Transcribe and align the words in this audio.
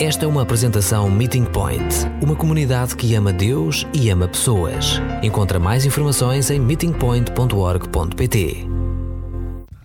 Esta 0.00 0.24
é 0.24 0.28
uma 0.28 0.42
apresentação 0.42 1.10
Meeting 1.10 1.46
Point, 1.46 2.06
uma 2.22 2.36
comunidade 2.36 2.94
que 2.94 3.16
ama 3.16 3.32
Deus 3.32 3.84
e 3.92 4.08
ama 4.10 4.28
pessoas. 4.28 5.02
Encontra 5.24 5.58
mais 5.58 5.84
informações 5.84 6.52
em 6.52 6.60
meetingpoint.org.pt. 6.60 8.64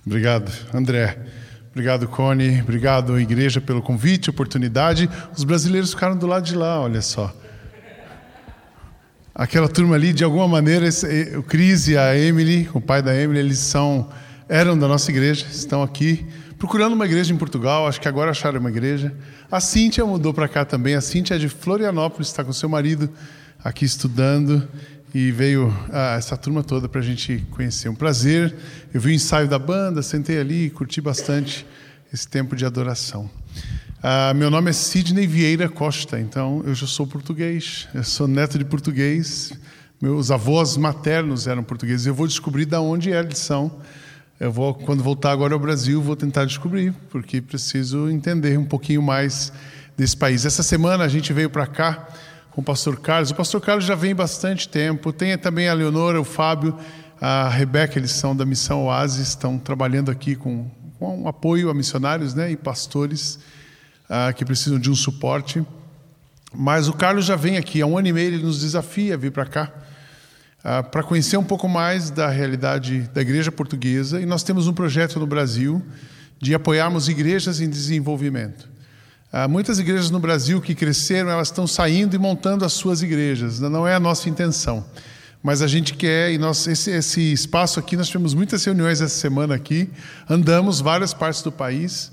Obrigado, 0.05 0.51
André. 0.71 1.17
Obrigado, 1.71 2.07
Cone. 2.07 2.61
Obrigado, 2.61 3.19
igreja, 3.19 3.59
pelo 3.59 3.81
convite, 3.81 4.29
oportunidade. 4.29 5.09
Os 5.35 5.43
brasileiros 5.43 5.89
ficaram 5.89 6.15
do 6.15 6.27
lado 6.27 6.45
de 6.45 6.55
lá, 6.55 6.79
olha 6.79 7.01
só. 7.01 7.35
Aquela 9.33 9.67
turma 9.67 9.95
ali, 9.95 10.13
de 10.13 10.23
alguma 10.23 10.47
maneira, 10.47 10.87
o 11.39 11.41
Cris 11.41 11.87
e 11.87 11.97
a 11.97 12.15
Emily, 12.15 12.69
o 12.71 12.79
pai 12.79 13.01
da 13.01 13.19
Emily, 13.19 13.39
eles 13.39 13.57
são, 13.57 14.07
eram 14.47 14.77
da 14.77 14.87
nossa 14.87 15.09
igreja, 15.09 15.47
estão 15.49 15.81
aqui 15.81 16.23
procurando 16.63 16.93
uma 16.93 17.03
igreja 17.03 17.33
em 17.33 17.37
Portugal, 17.37 17.85
acho 17.89 17.99
que 17.99 18.07
agora 18.07 18.31
acharam 18.31 18.57
uma 18.57 18.69
igreja. 18.69 19.13
A 19.51 19.59
Cíntia 19.59 20.05
mudou 20.05 20.33
para 20.33 20.47
cá 20.47 20.63
também. 20.63 20.95
A 20.95 21.01
Cíntia 21.01 21.35
é 21.35 21.37
de 21.37 21.49
Florianópolis, 21.49 22.29
está 22.29 22.41
com 22.41 22.53
seu 22.53 22.69
marido 22.69 23.09
aqui 23.61 23.83
estudando 23.83 24.65
e 25.13 25.29
veio 25.29 25.75
ah, 25.91 26.15
essa 26.15 26.37
turma 26.37 26.63
toda 26.63 26.87
para 26.87 27.01
a 27.01 27.03
gente 27.03 27.45
conhecer. 27.51 27.89
Um 27.89 27.95
prazer. 27.95 28.55
Eu 28.93 29.01
vi 29.01 29.09
o 29.09 29.13
ensaio 29.13 29.45
da 29.45 29.59
banda, 29.59 30.01
sentei 30.01 30.39
ali 30.39 30.67
e 30.67 30.69
curti 30.69 31.01
bastante 31.01 31.67
esse 32.13 32.29
tempo 32.29 32.55
de 32.55 32.65
adoração. 32.65 33.29
Ah, 34.01 34.33
meu 34.33 34.49
nome 34.49 34.69
é 34.69 34.73
Sidney 34.73 35.27
Vieira 35.27 35.67
Costa, 35.67 36.17
então 36.17 36.63
eu 36.65 36.73
já 36.73 36.87
sou 36.87 37.05
português. 37.05 37.89
Eu 37.93 38.05
sou 38.05 38.25
neto 38.25 38.57
de 38.57 38.63
português. 38.63 39.51
Meus 40.01 40.31
avós 40.31 40.77
maternos 40.77 41.45
eram 41.45 41.61
portugueses. 41.61 42.05
Eu 42.05 42.15
vou 42.15 42.25
descobrir 42.25 42.63
de 42.63 42.77
onde 42.77 43.09
eles 43.09 43.37
são 43.37 43.81
eu 44.43 44.51
vou, 44.51 44.73
quando 44.73 45.01
voltar 45.01 45.31
agora 45.31 45.53
ao 45.53 45.59
Brasil, 45.59 46.01
vou 46.01 46.17
tentar 46.17 46.43
descobrir, 46.43 46.93
porque 47.09 47.41
preciso 47.41 48.09
entender 48.09 48.59
um 48.59 48.65
pouquinho 48.65 49.01
mais 49.01 49.53
desse 49.95 50.17
país. 50.17 50.45
Essa 50.45 50.61
semana 50.61 51.05
a 51.05 51.07
gente 51.07 51.31
veio 51.31 51.49
para 51.49 51.65
cá 51.65 52.09
com 52.51 52.59
o 52.59 52.63
pastor 52.63 52.99
Carlos. 52.99 53.31
O 53.31 53.35
pastor 53.35 53.61
Carlos 53.61 53.85
já 53.85 53.95
vem 53.95 54.13
bastante 54.13 54.67
tempo. 54.67 55.13
Tem 55.13 55.37
também 55.37 55.69
a 55.69 55.73
Leonora, 55.73 56.19
o 56.19 56.25
Fábio, 56.25 56.77
a 57.21 57.47
Rebeca, 57.47 57.97
eles 57.97 58.11
são 58.11 58.35
da 58.35 58.45
Missão 58.45 58.83
Oasis, 58.83 59.29
estão 59.29 59.57
trabalhando 59.57 60.11
aqui 60.11 60.35
com, 60.35 60.69
com 60.99 61.25
apoio 61.25 61.69
a 61.69 61.73
missionários 61.73 62.33
né, 62.33 62.51
e 62.51 62.57
pastores 62.57 63.39
uh, 64.09 64.33
que 64.35 64.43
precisam 64.43 64.77
de 64.77 64.91
um 64.91 64.95
suporte. 64.95 65.65
Mas 66.53 66.89
o 66.89 66.93
Carlos 66.93 67.23
já 67.23 67.37
vem 67.37 67.55
aqui, 67.55 67.81
há 67.81 67.85
um 67.85 67.97
ano 67.97 68.09
e 68.09 68.11
meio 68.11 68.27
ele 68.27 68.43
nos 68.43 68.59
desafia 68.59 69.13
a 69.13 69.17
vir 69.17 69.31
para 69.31 69.45
cá. 69.45 69.71
Ah, 70.65 70.81
para 70.81 71.03
conhecer 71.03 71.35
um 71.35 71.43
pouco 71.43 71.67
mais 71.67 72.09
da 72.09 72.29
realidade 72.29 73.01
da 73.13 73.21
igreja 73.21 73.51
portuguesa. 73.51 74.21
E 74.21 74.25
nós 74.25 74.43
temos 74.43 74.65
um 74.65 74.73
projeto 74.73 75.19
no 75.19 75.27
Brasil 75.27 75.83
de 76.39 76.55
apoiarmos 76.55 77.09
igrejas 77.09 77.59
em 77.59 77.69
desenvolvimento. 77.69 78.69
Uh, 79.33 79.49
muitas 79.49 79.77
igrejas 79.77 80.09
no 80.09 80.19
Brasil 80.19 80.61
que 80.61 80.73
cresceram, 80.73 81.29
elas 81.29 81.49
estão 81.49 81.67
saindo 81.67 82.15
e 82.15 82.19
montando 82.19 82.63
as 82.63 82.71
suas 82.71 83.01
igrejas. 83.01 83.59
Não 83.59 83.85
é 83.85 83.95
a 83.95 83.99
nossa 83.99 84.29
intenção. 84.29 84.85
Mas 85.41 85.61
a 85.61 85.67
gente 85.67 85.95
quer, 85.95 86.31
e 86.31 86.37
nós, 86.37 86.65
esse, 86.65 86.91
esse 86.91 87.33
espaço 87.33 87.77
aqui, 87.77 87.97
nós 87.97 88.07
tivemos 88.07 88.33
muitas 88.33 88.63
reuniões 88.63 89.01
essa 89.01 89.19
semana 89.19 89.55
aqui, 89.55 89.89
andamos 90.29 90.79
várias 90.79 91.13
partes 91.13 91.41
do 91.41 91.51
país, 91.51 92.09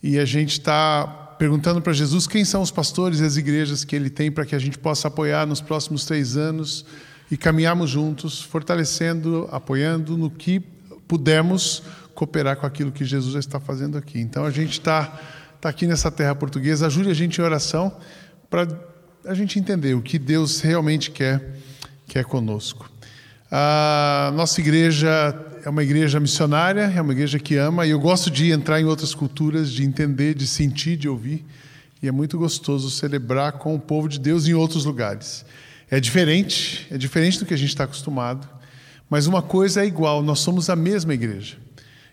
e 0.00 0.16
a 0.18 0.24
gente 0.24 0.52
está 0.52 1.04
perguntando 1.38 1.80
para 1.80 1.92
Jesus 1.92 2.28
quem 2.28 2.44
são 2.44 2.62
os 2.62 2.70
pastores 2.70 3.18
e 3.18 3.24
as 3.24 3.36
igrejas 3.36 3.82
que 3.82 3.96
ele 3.96 4.10
tem 4.10 4.30
para 4.30 4.46
que 4.46 4.54
a 4.54 4.58
gente 4.60 4.78
possa 4.78 5.08
apoiar 5.08 5.46
nos 5.46 5.60
próximos 5.60 6.04
três 6.04 6.36
anos, 6.36 6.84
e 7.30 7.36
caminharmos 7.36 7.90
juntos, 7.90 8.40
fortalecendo, 8.42 9.48
apoiando 9.52 10.16
no 10.16 10.30
que 10.30 10.60
pudermos 11.06 11.82
cooperar 12.14 12.56
com 12.56 12.66
aquilo 12.66 12.90
que 12.90 13.04
Jesus 13.04 13.34
está 13.36 13.60
fazendo 13.60 13.96
aqui. 13.96 14.18
Então 14.18 14.44
a 14.44 14.50
gente 14.50 14.72
está 14.72 15.20
tá 15.60 15.68
aqui 15.68 15.86
nessa 15.86 16.10
terra 16.10 16.34
portuguesa, 16.34 16.86
ajude 16.86 17.10
a 17.10 17.14
gente 17.14 17.40
em 17.40 17.44
oração 17.44 17.96
para 18.50 18.66
a 19.24 19.34
gente 19.34 19.58
entender 19.58 19.94
o 19.94 20.02
que 20.02 20.18
Deus 20.18 20.60
realmente 20.60 21.10
quer, 21.10 21.56
quer 22.06 22.24
conosco. 22.24 22.90
A 23.50 24.32
nossa 24.34 24.60
igreja 24.60 25.08
é 25.64 25.70
uma 25.70 25.82
igreja 25.82 26.20
missionária, 26.20 26.92
é 26.94 27.00
uma 27.00 27.12
igreja 27.12 27.38
que 27.38 27.56
ama, 27.56 27.86
e 27.86 27.90
eu 27.90 28.00
gosto 28.00 28.30
de 28.30 28.50
entrar 28.50 28.80
em 28.80 28.84
outras 28.84 29.14
culturas, 29.14 29.70
de 29.70 29.84
entender, 29.84 30.34
de 30.34 30.46
sentir, 30.46 30.96
de 30.96 31.08
ouvir, 31.08 31.44
e 32.02 32.08
é 32.08 32.12
muito 32.12 32.38
gostoso 32.38 32.90
celebrar 32.90 33.52
com 33.52 33.74
o 33.74 33.78
povo 33.78 34.08
de 34.08 34.18
Deus 34.18 34.46
em 34.46 34.54
outros 34.54 34.84
lugares. 34.84 35.44
É 35.90 35.98
diferente, 35.98 36.86
é 36.90 36.98
diferente 36.98 37.38
do 37.38 37.46
que 37.46 37.54
a 37.54 37.56
gente 37.56 37.70
está 37.70 37.84
acostumado, 37.84 38.48
mas 39.08 39.26
uma 39.26 39.40
coisa 39.40 39.82
é 39.82 39.86
igual: 39.86 40.22
nós 40.22 40.40
somos 40.40 40.68
a 40.68 40.76
mesma 40.76 41.14
igreja. 41.14 41.56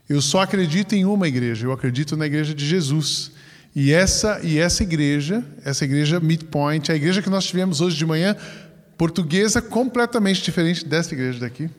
Eu 0.07 0.21
só 0.21 0.41
acredito 0.41 0.93
em 0.93 1.03
uma 1.03 1.27
igreja, 1.27 1.65
eu 1.65 1.71
acredito 1.71 2.15
na 2.15 2.25
igreja 2.25 2.53
de 2.53 2.65
Jesus. 2.65 3.31
E 3.75 3.91
essa 3.91 4.39
e 4.41 4.57
essa 4.57 4.83
igreja, 4.83 5.43
essa 5.63 5.83
igreja 5.83 6.19
Midpoint, 6.19 6.91
a 6.91 6.95
igreja 6.95 7.21
que 7.21 7.29
nós 7.29 7.45
tivemos 7.45 7.81
hoje 7.81 7.97
de 7.97 8.05
manhã, 8.05 8.35
portuguesa 8.97 9.61
completamente 9.61 10.41
diferente 10.41 10.85
dessa 10.85 11.13
igreja 11.13 11.39
daqui. 11.39 11.69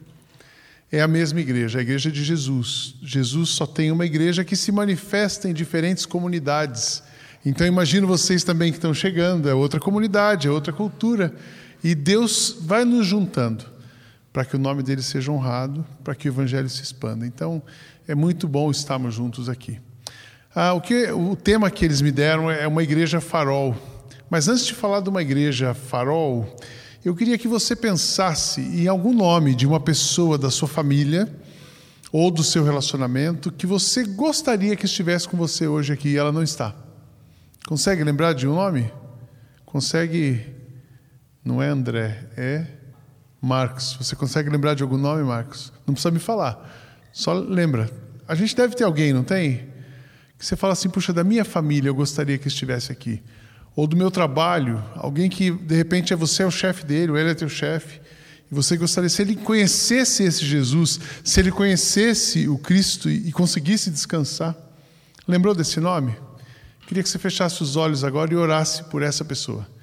É 0.93 1.01
a 1.01 1.09
mesma 1.09 1.41
igreja, 1.41 1.79
a 1.79 1.83
igreja 1.83 2.13
de 2.13 2.23
Jesus. 2.23 2.95
Jesus 3.03 3.51
só 3.51 3.67
tem 3.67 3.91
uma 3.91 4.05
igreja 4.05 4.45
que 4.45 4.55
se 4.55 4.71
manifesta 4.71 5.49
em 5.49 5.55
diferentes 5.55 6.05
comunidades. 6.05 7.03
Então 7.45 7.67
imagino 7.67 8.07
vocês 8.07 8.45
também 8.45 8.71
que 8.71 8.79
estão 8.79 8.93
chegando, 8.93 9.49
é 9.49 9.55
outra 9.55 9.81
comunidade, 9.81 10.47
é 10.47 10.51
outra 10.51 10.73
cultura. 10.73 11.35
E 11.83 11.95
Deus 11.95 12.57
vai 12.61 12.85
nos 12.85 13.07
juntando 13.07 13.65
para 14.33 14.45
que 14.45 14.55
o 14.55 14.59
nome 14.59 14.83
dele 14.83 15.03
seja 15.03 15.33
honrado, 15.33 15.85
para 16.05 16.15
que 16.15 16.29
o 16.29 16.31
evangelho 16.31 16.69
se 16.69 16.83
expanda. 16.83 17.27
Então, 17.27 17.63
é 18.07 18.15
muito 18.15 18.47
bom 18.47 18.71
estarmos 18.71 19.15
juntos 19.15 19.49
aqui. 19.49 19.81
Ah, 20.55 20.75
o, 20.75 20.81
que, 20.81 21.11
o 21.11 21.35
tema 21.35 21.71
que 21.71 21.85
eles 21.85 22.01
me 22.01 22.13
deram 22.13 22.51
é 22.51 22.67
uma 22.67 22.83
igreja 22.83 23.21
farol. 23.21 23.75
Mas 24.29 24.49
antes 24.49 24.67
de 24.67 24.75
falar 24.75 25.01
de 25.01 25.09
uma 25.09 25.23
igreja 25.23 25.73
farol, 25.73 26.55
eu 27.05 27.15
queria 27.15 27.39
que 27.39 27.47
você 27.47 27.77
pensasse 27.77 28.61
em 28.61 28.89
algum 28.89 29.15
nome 29.15 29.55
de 29.55 29.67
uma 29.67 29.79
pessoa 29.79 30.37
da 30.37 30.51
sua 30.51 30.67
família 30.67 31.33
ou 32.13 32.31
do 32.31 32.43
seu 32.43 32.65
relacionamento 32.65 33.53
que 33.53 33.67
você 33.67 34.05
gostaria 34.05 34.75
que 34.77 34.87
estivesse 34.87 35.29
com 35.29 35.37
você 35.37 35.67
hoje 35.67 35.93
aqui 35.93 36.09
e 36.09 36.17
ela 36.17 36.33
não 36.33 36.43
está. 36.43 36.75
Consegue 37.67 38.03
lembrar 38.03 38.33
de 38.33 38.47
um 38.49 38.55
nome? 38.55 38.93
Consegue 39.65 40.56
não 41.47 41.63
é 41.63 41.69
André, 41.69 42.29
é 42.37 42.67
Marcos. 43.41 43.97
Você 44.01 44.17
consegue 44.17 44.51
lembrar 44.51 44.75
de 44.75 44.83
algum 44.83 44.97
nome, 44.97 45.23
Marcos? 45.23 45.73
Não 45.87 45.95
precisa 45.95 46.11
me 46.11 46.19
falar. 46.19 47.09
Só 47.13 47.33
lembra. 47.33 47.89
A 48.27 48.35
gente 48.35 48.57
deve 48.57 48.75
ter 48.75 48.83
alguém, 48.83 49.13
não 49.13 49.23
tem? 49.23 49.69
Que 50.37 50.45
você 50.45 50.57
fala 50.57 50.73
assim, 50.73 50.91
puxa, 50.91 51.13
da 51.13 51.23
minha 51.23 51.45
família 51.45 51.89
eu 51.89 51.95
gostaria 51.95 52.37
que 52.37 52.49
estivesse 52.49 52.91
aqui. 52.91 53.23
Ou 53.77 53.87
do 53.87 53.97
meu 53.97 54.11
trabalho, 54.11 54.83
alguém 54.97 55.31
que 55.31 55.53
de 55.53 55.77
repente 55.77 56.13
é 56.13 56.17
você 56.17 56.43
é 56.43 56.47
o 56.47 56.51
chefe 56.51 56.85
dele, 56.85 57.13
ou 57.13 57.19
ele 57.19 57.31
é 57.31 57.35
teu 57.35 57.49
chefe. 57.49 58.01
E 58.51 58.55
você 58.55 58.77
gostaria, 58.77 59.09
se 59.09 59.23
ele 59.23 59.37
conhecesse 59.37 60.25
esse 60.25 60.45
Jesus, 60.45 60.99
se 61.23 61.39
ele 61.39 61.53
conhecesse 61.53 62.49
o 62.49 62.59
Cristo 62.59 63.09
e 63.09 63.31
conseguisse 63.31 63.89
descansar. 63.89 64.57
Lembrou 65.29 65.55
desse 65.55 65.79
nome? 65.79 66.17
Queria 66.89 67.05
que 67.05 67.09
você 67.09 67.21
fechasse 67.21 67.63
os 67.63 67.77
olhos 67.77 68.03
agora 68.03 68.33
e 68.33 68.37
orasse 68.37 68.83
por 68.85 69.03
essa 69.03 69.25
pessoa 69.25 69.76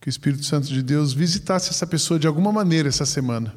que 0.00 0.08
o 0.08 0.10
Espírito 0.10 0.44
Santo 0.44 0.68
de 0.68 0.82
Deus 0.82 1.12
visitasse 1.12 1.70
essa 1.70 1.86
pessoa 1.86 2.18
de 2.18 2.26
alguma 2.26 2.52
maneira 2.52 2.88
essa 2.88 3.06
semana 3.06 3.54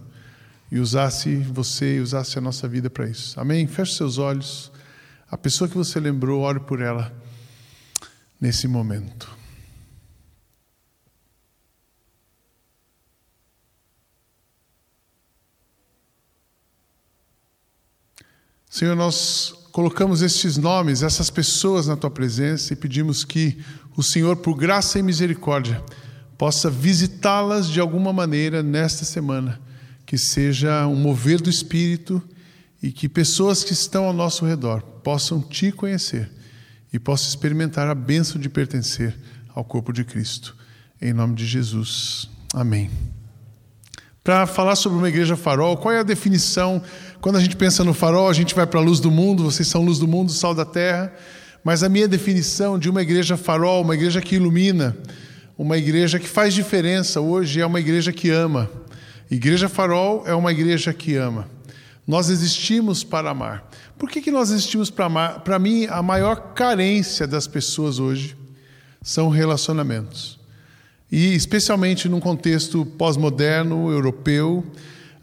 e 0.72 0.79
usasse 0.79 1.35
você 1.35 2.00
usasse 2.00 2.38
a 2.38 2.41
nossa 2.41 2.68
vida 2.68 2.90
para 2.90 3.07
isso. 3.07 3.40
Amém? 3.40 3.68
Feche 3.68 3.96
seus 3.96 4.18
olhos. 4.18 4.72
A 5.29 5.38
pessoa 5.38 5.69
que 5.69 5.75
você 5.75 6.00
lembrou, 6.00 6.41
ore 6.41 6.59
por 6.62 6.81
ela 6.81 7.13
nesse 8.40 8.68
momento. 8.68 9.41
Senhor, 18.69 18.96
nós 18.96 19.53
colocamos 19.73 20.22
estes 20.22 20.58
nomes, 20.58 21.03
essas 21.03 21.29
pessoas 21.29 21.88
na 21.88 21.97
tua 21.97 22.09
presença 22.09 22.72
e 22.72 22.75
pedimos 22.75 23.25
que 23.25 23.62
o 23.96 24.02
Senhor, 24.02 24.38
por 24.38 24.56
graça 24.56 24.97
e 24.97 25.03
misericórdia, 25.03 25.84
possa 26.41 26.72
visitá-las 26.72 27.70
de 27.70 27.79
alguma 27.79 28.11
maneira 28.11 28.64
nesta 28.64 29.05
semana, 29.05 29.61
que 30.08 30.17
seja 30.17 30.88
um 30.88 30.96
mover 30.96 31.40
do 31.40 31.52
Espírito 31.52 32.20
e 32.82 32.91
que 32.91 33.08
pessoas 33.08 33.64
que 33.64 33.73
estão 33.73 34.05
ao 34.05 34.11
nosso 34.11 34.43
redor 34.43 34.82
possam 35.03 35.40
te 35.40 35.72
conhecer 35.72 36.32
e 36.91 36.97
possam 36.97 37.29
experimentar 37.29 37.88
a 37.88 37.93
bênção 37.93 38.41
de 38.41 38.49
pertencer 38.49 39.16
ao 39.53 39.64
corpo 39.64 39.93
de 39.93 40.03
Cristo. 40.03 40.58
Em 40.99 41.14
nome 41.14 41.35
de 41.35 41.46
Jesus. 41.46 42.28
Amém. 42.55 42.90
Para 44.23 44.47
falar 44.47 44.76
sobre 44.76 44.97
uma 44.97 45.09
igreja 45.09 45.37
farol, 45.37 45.78
qual 45.78 45.94
é 45.94 45.99
a 45.99 46.03
definição? 46.03 46.82
Quando 47.22 47.35
a 47.35 47.40
gente 47.40 47.55
pensa 47.55 47.84
no 47.84 47.94
farol, 47.94 48.28
a 48.28 48.34
gente 48.34 48.55
vai 48.55 48.66
para 48.66 48.79
a 48.79 48.84
luz 48.84 48.99
do 48.99 49.11
mundo, 49.11 49.44
vocês 49.44 49.67
são 49.67 49.85
luz 49.85 49.99
do 49.99 50.08
mundo, 50.08 50.32
sal 50.32 50.55
da 50.55 50.66
terra. 50.66 51.14
Mas 51.64 51.84
a 51.84 51.90
minha 51.90 52.08
definição 52.08 52.79
de 52.79 52.90
uma 52.90 53.03
igreja 53.03 53.37
farol, 53.37 53.84
uma 53.84 53.94
igreja 53.94 54.20
que 54.20 54.37
ilumina, 54.37 54.97
uma 55.61 55.78
igreja 55.78 56.17
que 56.17 56.28
faz 56.28 56.55
diferença 56.55 57.22
hoje 57.22 57.61
é 57.61 57.66
uma 57.66 57.79
igreja 57.79 58.11
que 58.11 58.31
ama. 58.31 58.67
Igreja 59.29 59.69
Farol 59.69 60.23
é 60.25 60.34
uma 60.34 60.52
igreja 60.52 60.91
que 60.91 61.16
ama. 61.16 61.47
Nós 62.08 62.31
existimos 62.31 63.03
para 63.03 63.29
amar. 63.29 63.69
Por 63.96 64.09
que, 64.09 64.23
que 64.23 64.31
nós 64.31 64.49
existimos 64.49 64.90
para 64.90 65.05
amar? 65.05 65.41
Para 65.41 65.59
mim, 65.59 65.85
a 65.85 66.02
maior 66.02 66.55
carência 66.55 67.28
das 67.28 67.46
pessoas 67.46 67.99
hoje 67.99 68.35
são 69.03 69.29
relacionamentos. 69.29 70.40
E 71.11 71.35
especialmente 71.35 72.09
num 72.09 72.19
contexto 72.19 72.84
pós-moderno, 72.84 73.91
europeu, 73.91 74.66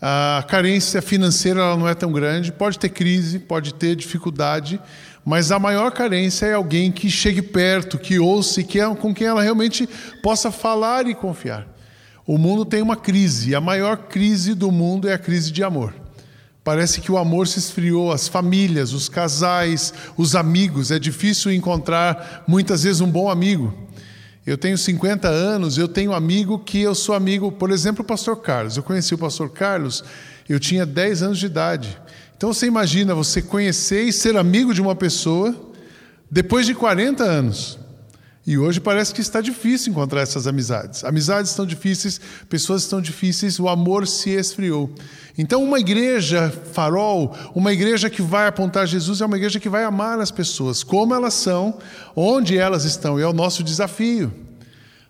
a 0.00 0.44
carência 0.48 1.02
financeira 1.02 1.76
não 1.76 1.88
é 1.88 1.96
tão 1.96 2.12
grande, 2.12 2.52
pode 2.52 2.78
ter 2.78 2.90
crise, 2.90 3.40
pode 3.40 3.74
ter 3.74 3.96
dificuldade, 3.96 4.80
mas 5.28 5.52
a 5.52 5.58
maior 5.58 5.92
carência 5.92 6.46
é 6.46 6.54
alguém 6.54 6.90
que 6.90 7.10
chegue 7.10 7.42
perto, 7.42 7.98
que 7.98 8.18
ouça 8.18 8.62
e 8.62 8.64
que 8.64 8.80
é 8.80 8.94
com 8.94 9.12
quem 9.12 9.26
ela 9.26 9.42
realmente 9.42 9.86
possa 10.22 10.50
falar 10.50 11.06
e 11.06 11.14
confiar. 11.14 11.68
O 12.26 12.38
mundo 12.38 12.64
tem 12.64 12.80
uma 12.80 12.96
crise, 12.96 13.50
e 13.50 13.54
a 13.54 13.60
maior 13.60 14.08
crise 14.08 14.54
do 14.54 14.72
mundo 14.72 15.06
é 15.06 15.12
a 15.12 15.18
crise 15.18 15.52
de 15.52 15.62
amor. 15.62 15.92
Parece 16.64 17.02
que 17.02 17.12
o 17.12 17.18
amor 17.18 17.46
se 17.46 17.58
esfriou, 17.58 18.10
as 18.10 18.26
famílias, 18.26 18.94
os 18.94 19.06
casais, 19.06 19.92
os 20.16 20.34
amigos. 20.34 20.90
É 20.90 20.98
difícil 20.98 21.52
encontrar 21.52 22.44
muitas 22.48 22.84
vezes 22.84 23.02
um 23.02 23.10
bom 23.10 23.28
amigo. 23.28 23.76
Eu 24.46 24.56
tenho 24.56 24.78
50 24.78 25.28
anos, 25.28 25.76
eu 25.76 25.88
tenho 25.88 26.14
amigo 26.14 26.58
que 26.58 26.80
eu 26.80 26.94
sou 26.94 27.14
amigo, 27.14 27.52
por 27.52 27.70
exemplo, 27.70 28.00
o 28.00 28.06
pastor 28.06 28.38
Carlos. 28.38 28.78
Eu 28.78 28.82
conheci 28.82 29.12
o 29.12 29.18
pastor 29.18 29.50
Carlos, 29.50 30.02
eu 30.48 30.58
tinha 30.58 30.86
10 30.86 31.22
anos 31.22 31.38
de 31.38 31.44
idade. 31.44 32.00
Então 32.38 32.54
você 32.54 32.66
imagina 32.66 33.16
você 33.16 33.42
conhecer 33.42 34.04
e 34.04 34.12
ser 34.12 34.36
amigo 34.36 34.72
de 34.72 34.80
uma 34.80 34.94
pessoa 34.94 35.52
depois 36.30 36.66
de 36.66 36.72
40 36.72 37.24
anos. 37.24 37.76
E 38.46 38.56
hoje 38.56 38.80
parece 38.80 39.12
que 39.12 39.20
está 39.20 39.40
difícil 39.40 39.90
encontrar 39.90 40.20
essas 40.20 40.46
amizades. 40.46 41.02
Amizades 41.02 41.50
estão 41.50 41.66
difíceis, 41.66 42.20
pessoas 42.48 42.84
estão 42.84 43.00
difíceis, 43.00 43.58
o 43.58 43.68
amor 43.68 44.06
se 44.06 44.30
esfriou. 44.30 44.88
Então, 45.36 45.64
uma 45.64 45.80
igreja 45.80 46.48
farol, 46.72 47.36
uma 47.56 47.72
igreja 47.72 48.08
que 48.08 48.22
vai 48.22 48.46
apontar 48.46 48.86
Jesus, 48.86 49.20
é 49.20 49.26
uma 49.26 49.36
igreja 49.36 49.58
que 49.58 49.68
vai 49.68 49.82
amar 49.82 50.20
as 50.20 50.30
pessoas, 50.30 50.84
como 50.84 51.12
elas 51.12 51.34
são, 51.34 51.76
onde 52.14 52.56
elas 52.56 52.84
estão, 52.84 53.18
e 53.18 53.22
é 53.22 53.26
o 53.26 53.32
nosso 53.32 53.64
desafio. 53.64 54.32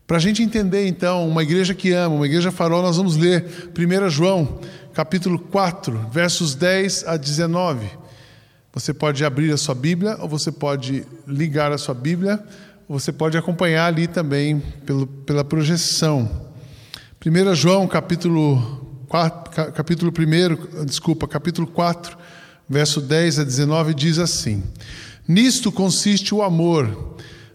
Para 0.08 0.16
a 0.16 0.20
gente 0.20 0.42
entender, 0.42 0.86
então, 0.86 1.28
uma 1.28 1.42
igreja 1.42 1.74
que 1.74 1.92
ama, 1.92 2.14
uma 2.14 2.24
igreja 2.24 2.50
farol, 2.50 2.80
nós 2.80 2.96
vamos 2.96 3.14
ler 3.14 3.44
1 3.78 4.08
João, 4.08 4.58
capítulo 4.98 5.38
4, 5.38 6.08
versos 6.10 6.56
10 6.56 7.04
a 7.06 7.16
19. 7.16 7.88
Você 8.72 8.92
pode 8.92 9.24
abrir 9.24 9.52
a 9.52 9.56
sua 9.56 9.72
Bíblia 9.72 10.16
ou 10.18 10.28
você 10.28 10.50
pode 10.50 11.06
ligar 11.24 11.70
a 11.70 11.78
sua 11.78 11.94
Bíblia 11.94 12.44
você 12.88 13.12
pode 13.12 13.38
acompanhar 13.38 13.86
ali 13.86 14.08
também 14.08 14.58
pelo, 14.84 15.06
pela 15.06 15.44
projeção. 15.44 16.48
1 17.24 17.54
João, 17.54 17.86
capítulo 17.86 19.04
4, 19.06 19.72
capítulo 19.72 20.10
1, 20.10 20.84
desculpa, 20.84 21.28
capítulo 21.28 21.68
4, 21.68 22.18
verso 22.68 23.00
10 23.00 23.38
a 23.38 23.44
19, 23.44 23.94
diz 23.94 24.18
assim: 24.18 24.64
Nisto 25.28 25.70
consiste 25.70 26.34
o 26.34 26.42
amor, 26.42 27.14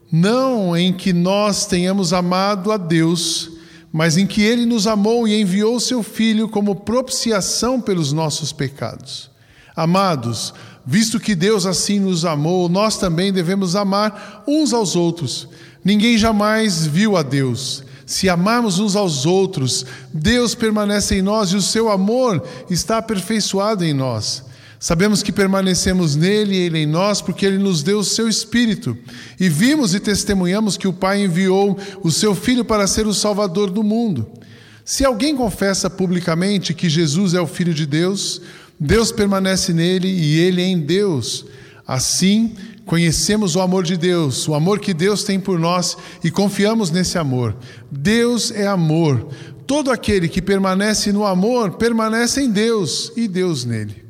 não 0.09 0.77
em 0.77 0.93
que 0.93 1.11
nós 1.11 1.65
tenhamos 1.65 2.13
amado 2.13 2.71
a 2.71 2.77
Deus, 2.77 3.52
mas 3.93 4.17
em 4.17 4.27
que 4.27 4.41
Ele 4.41 4.65
nos 4.65 4.87
amou 4.87 5.25
e 5.25 5.39
enviou 5.39 5.79
seu 5.79 6.03
Filho 6.03 6.49
como 6.49 6.75
propiciação 6.75 7.79
pelos 7.79 8.11
nossos 8.11 8.51
pecados. 8.51 9.31
Amados, 9.75 10.53
Visto 10.85 11.19
que 11.19 11.33
Deus 11.33 11.65
assim 11.65 11.99
nos 11.99 12.25
amou, 12.25 12.67
nós 12.67 12.97
também 12.97 13.31
devemos 13.31 13.75
amar 13.75 14.43
uns 14.45 14.73
aos 14.73 14.95
outros. 14.95 15.47
Ninguém 15.83 16.17
jamais 16.17 16.85
viu 16.85 17.15
a 17.15 17.23
Deus. 17.23 17.83
Se 18.05 18.27
amarmos 18.27 18.79
uns 18.79 18.95
aos 18.95 19.25
outros, 19.25 19.85
Deus 20.13 20.53
permanece 20.53 21.15
em 21.15 21.21
nós 21.21 21.49
e 21.51 21.55
o 21.55 21.61
seu 21.61 21.89
amor 21.89 22.45
está 22.69 22.97
aperfeiçoado 22.97 23.85
em 23.85 23.93
nós. 23.93 24.43
Sabemos 24.83 25.23
que 25.23 25.31
permanecemos 25.31 26.13
nele 26.13 26.55
e 26.55 26.59
ele 26.59 26.79
em 26.79 26.85
nós, 26.85 27.21
porque 27.21 27.45
ele 27.45 27.57
nos 27.57 27.81
deu 27.81 27.99
o 27.99 28.03
seu 28.03 28.27
Espírito. 28.27 28.97
E 29.39 29.47
vimos 29.47 29.95
e 29.95 29.99
testemunhamos 30.01 30.75
que 30.75 30.89
o 30.89 30.91
Pai 30.91 31.23
enviou 31.23 31.79
o 32.03 32.11
seu 32.11 32.35
Filho 32.35 32.65
para 32.65 32.85
ser 32.85 33.07
o 33.07 33.13
Salvador 33.13 33.69
do 33.69 33.81
mundo. 33.81 34.29
Se 34.83 35.05
alguém 35.05 35.37
confessa 35.37 35.89
publicamente 35.89 36.73
que 36.73 36.89
Jesus 36.89 37.33
é 37.33 37.39
o 37.39 37.47
Filho 37.47 37.73
de 37.73 37.85
Deus, 37.85 38.41
Deus 38.77 39.09
permanece 39.09 39.71
nele 39.71 40.09
e 40.09 40.37
ele 40.41 40.61
em 40.61 40.77
Deus. 40.77 41.45
Assim, 41.87 42.53
conhecemos 42.85 43.55
o 43.55 43.61
amor 43.61 43.85
de 43.85 43.95
Deus, 43.95 44.49
o 44.49 44.53
amor 44.53 44.81
que 44.81 44.93
Deus 44.93 45.23
tem 45.23 45.39
por 45.39 45.57
nós 45.57 45.95
e 46.21 46.29
confiamos 46.29 46.91
nesse 46.91 47.17
amor. 47.17 47.55
Deus 47.89 48.51
é 48.51 48.67
amor. 48.67 49.29
Todo 49.65 49.89
aquele 49.89 50.27
que 50.27 50.41
permanece 50.41 51.13
no 51.13 51.25
amor 51.25 51.77
permanece 51.77 52.41
em 52.41 52.49
Deus 52.49 53.13
e 53.15 53.29
Deus 53.29 53.63
nele. 53.63 54.03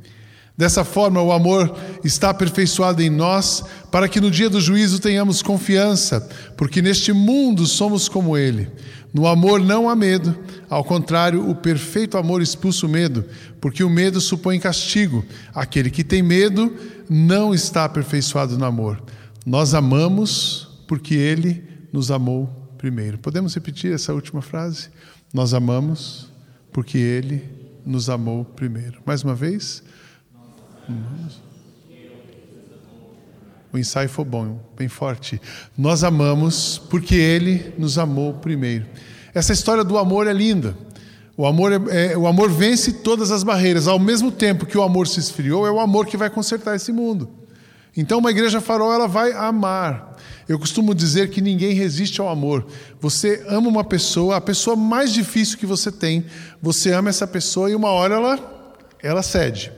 Dessa 0.56 0.84
forma, 0.84 1.20
o 1.22 1.32
amor 1.32 1.76
está 2.04 2.30
aperfeiçoado 2.30 3.02
em 3.02 3.10
nós, 3.10 3.64
para 3.92 4.08
que 4.08 4.22
no 4.22 4.30
dia 4.30 4.50
do 4.50 4.62
juízo 4.62 5.00
tenhamos 5.00 5.42
confiança, 5.42 6.30
porque 6.56 6.82
neste 6.82 7.12
mundo 7.12 7.66
somos 7.66 8.08
como 8.08 8.38
Ele. 8.38 8.70
No 9.12 9.28
amor 9.28 9.60
não 9.60 9.90
há 9.90 9.96
medo, 9.96 10.36
ao 10.70 10.84
contrário, 10.84 11.50
o 11.50 11.56
perfeito 11.56 12.18
amor 12.18 12.42
expulsa 12.42 12.86
o 12.86 12.90
medo, 12.90 13.26
porque 13.60 13.84
o 13.84 13.90
medo 13.90 14.22
supõe 14.22 14.60
castigo. 14.60 15.26
Aquele 15.54 15.90
que 15.90 16.04
tem 16.04 16.22
medo 16.22 16.76
não 17.10 17.54
está 17.54 17.86
aperfeiçoado 17.86 18.58
no 18.58 18.66
amor. 18.66 19.02
Nós 19.46 19.74
amamos 19.74 20.68
porque 20.88 21.16
Ele 21.16 21.64
nos 21.92 22.12
amou 22.12 22.48
primeiro. 22.78 23.18
Podemos 23.18 23.54
repetir 23.54 23.92
essa 23.92 24.14
última 24.14 24.42
frase? 24.42 24.90
Nós 25.34 25.54
amamos 25.54 26.32
porque 26.72 26.98
Ele 26.98 27.44
nos 27.86 28.10
amou 28.10 28.46
primeiro. 28.46 29.00
Mais 29.06 29.24
uma 29.24 29.36
vez. 29.36 29.84
O 33.72 33.78
ensaio 33.78 34.08
foi 34.08 34.24
bom, 34.24 34.60
bem 34.78 34.88
forte. 34.88 35.42
Nós 35.76 36.04
amamos 36.04 36.78
porque 36.78 37.16
Ele 37.16 37.74
nos 37.78 37.98
amou 37.98 38.34
primeiro. 38.34 38.86
Essa 39.34 39.52
história 39.52 39.84
do 39.84 39.98
amor 39.98 40.28
é 40.28 40.34
linda. 40.34 40.78
O 41.36 41.48
amor, 41.48 41.72
é, 41.72 42.12
é, 42.12 42.18
o 42.18 42.28
amor 42.28 42.52
vence 42.52 42.94
todas 42.94 43.32
as 43.32 43.44
barreiras. 43.44 43.88
Ao 43.88 43.98
mesmo 43.98 44.32
tempo 44.32 44.68
que 44.68 44.78
o 44.78 44.84
amor 44.84 45.08
se 45.08 45.20
esfriou, 45.20 45.66
é 45.66 45.72
o 45.72 45.80
amor 45.80 46.06
que 46.06 46.16
vai 46.16 46.30
consertar 46.30 46.76
esse 46.76 46.92
mundo. 46.92 47.28
Então, 47.98 48.20
uma 48.20 48.30
igreja 48.30 48.62
farol 48.62 48.94
ela 48.94 49.08
vai 49.08 49.32
amar. 49.34 50.18
Eu 50.48 50.60
costumo 50.60 50.94
dizer 50.94 51.30
que 51.30 51.42
ninguém 51.42 51.74
resiste 51.74 52.22
ao 52.22 52.30
amor. 52.30 52.68
Você 53.00 53.44
ama 53.48 53.68
uma 53.68 53.84
pessoa, 53.84 54.36
a 54.36 54.42
pessoa 54.42 54.76
mais 54.76 55.12
difícil 55.12 55.58
que 55.58 55.66
você 55.66 55.92
tem, 55.92 56.26
você 56.62 56.92
ama 56.92 57.10
essa 57.10 57.26
pessoa 57.26 57.72
e 57.72 57.76
uma 57.76 57.90
hora 57.90 58.16
ela, 58.16 58.78
ela 59.02 59.24
cede. 59.24 59.72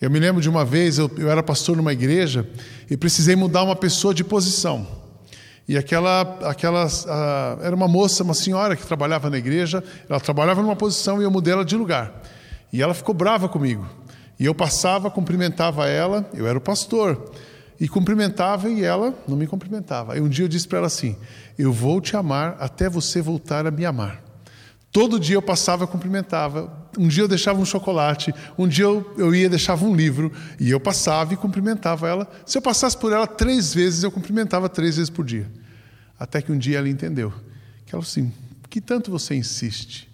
Eu 0.00 0.10
me 0.10 0.18
lembro 0.18 0.40
de 0.40 0.48
uma 0.48 0.64
vez, 0.64 0.98
eu, 0.98 1.10
eu 1.18 1.30
era 1.30 1.42
pastor 1.42 1.76
numa 1.76 1.92
igreja 1.92 2.48
e 2.88 2.96
precisei 2.96 3.34
mudar 3.34 3.64
uma 3.64 3.74
pessoa 3.74 4.14
de 4.14 4.22
posição. 4.22 4.86
E 5.68 5.76
aquela, 5.76 6.22
aquela 6.44 6.88
era 7.62 7.76
uma 7.76 7.86
moça, 7.86 8.22
uma 8.24 8.32
senhora 8.32 8.74
que 8.74 8.86
trabalhava 8.86 9.28
na 9.28 9.36
igreja, 9.36 9.84
ela 10.08 10.18
trabalhava 10.18 10.62
numa 10.62 10.76
posição 10.76 11.20
e 11.20 11.24
eu 11.24 11.30
mudei 11.30 11.52
ela 11.52 11.64
de 11.64 11.76
lugar. 11.76 12.22
E 12.72 12.80
ela 12.80 12.94
ficou 12.94 13.14
brava 13.14 13.48
comigo. 13.48 13.86
E 14.38 14.46
eu 14.46 14.54
passava, 14.54 15.10
cumprimentava 15.10 15.86
ela, 15.88 16.28
eu 16.32 16.46
era 16.46 16.56
o 16.56 16.60
pastor, 16.60 17.32
e 17.80 17.88
cumprimentava 17.88 18.70
e 18.70 18.84
ela 18.84 19.12
não 19.26 19.36
me 19.36 19.46
cumprimentava. 19.46 20.16
E 20.16 20.20
um 20.20 20.28
dia 20.28 20.44
eu 20.44 20.48
disse 20.48 20.66
para 20.66 20.78
ela 20.78 20.86
assim: 20.86 21.16
Eu 21.58 21.72
vou 21.72 22.00
te 22.00 22.16
amar 22.16 22.56
até 22.60 22.88
você 22.88 23.20
voltar 23.20 23.66
a 23.66 23.70
me 23.70 23.84
amar. 23.84 24.22
Todo 24.90 25.20
dia 25.20 25.36
eu 25.36 25.42
passava 25.42 25.86
cumprimentava. 25.86 26.87
Um 26.96 27.08
dia 27.08 27.24
eu 27.24 27.28
deixava 27.28 27.60
um 27.60 27.64
chocolate, 27.64 28.32
um 28.56 28.66
dia 28.66 28.84
eu, 28.84 29.14
eu 29.18 29.34
ia 29.34 29.48
deixava 29.48 29.84
um 29.84 29.94
livro, 29.94 30.32
e 30.58 30.70
eu 30.70 30.80
passava 30.80 31.34
e 31.34 31.36
cumprimentava 31.36 32.08
ela. 32.08 32.30
Se 32.46 32.56
eu 32.56 32.62
passasse 32.62 32.96
por 32.96 33.12
ela 33.12 33.26
três 33.26 33.74
vezes, 33.74 34.02
eu 34.02 34.10
cumprimentava 34.10 34.68
três 34.68 34.96
vezes 34.96 35.10
por 35.10 35.24
dia. 35.24 35.50
Até 36.18 36.40
que 36.40 36.50
um 36.50 36.58
dia 36.58 36.78
ela 36.78 36.88
entendeu. 36.88 37.32
Que 37.84 37.94
ela 37.94 38.02
assim: 38.02 38.32
que 38.70 38.80
tanto 38.80 39.10
você 39.10 39.34
insiste? 39.34 40.08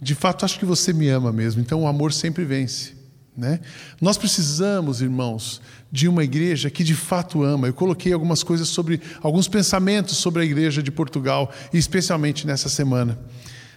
De 0.00 0.14
fato, 0.14 0.44
acho 0.44 0.58
que 0.58 0.64
você 0.64 0.92
me 0.92 1.08
ama 1.08 1.32
mesmo, 1.32 1.60
então 1.60 1.82
o 1.82 1.86
amor 1.86 2.12
sempre 2.12 2.44
vence. 2.44 3.02
Né? 3.36 3.60
Nós 4.00 4.18
precisamos, 4.18 5.00
irmãos, 5.00 5.60
de 5.90 6.06
uma 6.06 6.22
igreja 6.22 6.70
que 6.70 6.84
de 6.84 6.94
fato 6.94 7.42
ama. 7.42 7.66
Eu 7.66 7.72
coloquei 7.72 8.12
algumas 8.12 8.42
coisas 8.42 8.68
sobre, 8.68 9.00
alguns 9.22 9.48
pensamentos 9.48 10.16
sobre 10.16 10.42
a 10.42 10.44
igreja 10.44 10.82
de 10.82 10.90
Portugal, 10.90 11.50
especialmente 11.72 12.46
nessa 12.46 12.68
semana. 12.68 13.18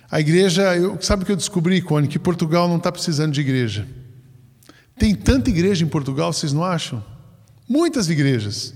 A 0.10 0.20
igreja, 0.20 0.76
eu, 0.76 0.98
sabe 1.02 1.24
o 1.24 1.26
que 1.26 1.32
eu 1.32 1.36
descobri, 1.36 1.82
Cone? 1.82 2.08
Que 2.08 2.20
Portugal 2.20 2.68
não 2.68 2.78
está 2.78 2.92
precisando 2.92 3.34
de 3.34 3.42
igreja. 3.42 3.88
Tem 4.98 5.14
tanta 5.14 5.50
igreja 5.50 5.84
em 5.84 5.88
Portugal, 5.88 6.32
vocês 6.32 6.54
não 6.54 6.64
acham? 6.64 7.04
Muitas 7.68 8.10
igrejas. 8.10 8.74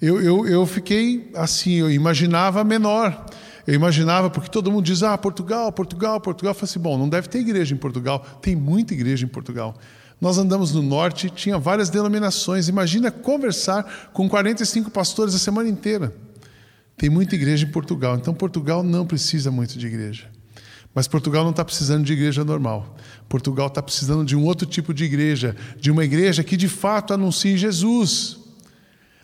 Eu, 0.00 0.20
eu, 0.22 0.46
eu 0.46 0.66
fiquei 0.66 1.30
assim, 1.34 1.74
eu 1.74 1.90
imaginava 1.90 2.64
menor. 2.64 3.26
Eu 3.66 3.74
imaginava, 3.74 4.30
porque 4.30 4.48
todo 4.48 4.70
mundo 4.72 4.84
diz, 4.84 5.02
ah, 5.02 5.16
Portugal, 5.18 5.70
Portugal, 5.70 6.20
Portugal. 6.20 6.52
Eu 6.52 6.54
falei 6.54 6.70
assim, 6.70 6.80
bom, 6.80 6.96
não 6.96 7.08
deve 7.08 7.28
ter 7.28 7.40
igreja 7.40 7.74
em 7.74 7.76
Portugal. 7.76 8.24
Tem 8.40 8.56
muita 8.56 8.94
igreja 8.94 9.26
em 9.26 9.28
Portugal. 9.28 9.76
Nós 10.20 10.38
andamos 10.38 10.72
no 10.72 10.82
norte, 10.82 11.28
tinha 11.30 11.58
várias 11.58 11.90
denominações. 11.90 12.68
Imagina 12.68 13.10
conversar 13.10 14.10
com 14.12 14.28
45 14.28 14.90
pastores 14.90 15.34
a 15.34 15.38
semana 15.38 15.68
inteira. 15.68 16.14
Tem 16.96 17.10
muita 17.10 17.34
igreja 17.34 17.66
em 17.66 17.70
Portugal. 17.70 18.16
Então, 18.16 18.32
Portugal 18.32 18.82
não 18.82 19.06
precisa 19.06 19.50
muito 19.50 19.78
de 19.78 19.86
igreja. 19.86 20.30
Mas 20.94 21.06
Portugal 21.06 21.44
não 21.44 21.50
está 21.50 21.64
precisando 21.64 22.04
de 22.04 22.12
igreja 22.12 22.44
normal. 22.44 22.96
Portugal 23.28 23.68
está 23.68 23.80
precisando 23.80 24.24
de 24.24 24.34
um 24.36 24.44
outro 24.44 24.66
tipo 24.66 24.92
de 24.92 25.04
igreja, 25.04 25.56
de 25.78 25.90
uma 25.90 26.04
igreja 26.04 26.42
que 26.42 26.56
de 26.56 26.68
fato 26.68 27.14
anuncie 27.14 27.56
Jesus. 27.56 28.38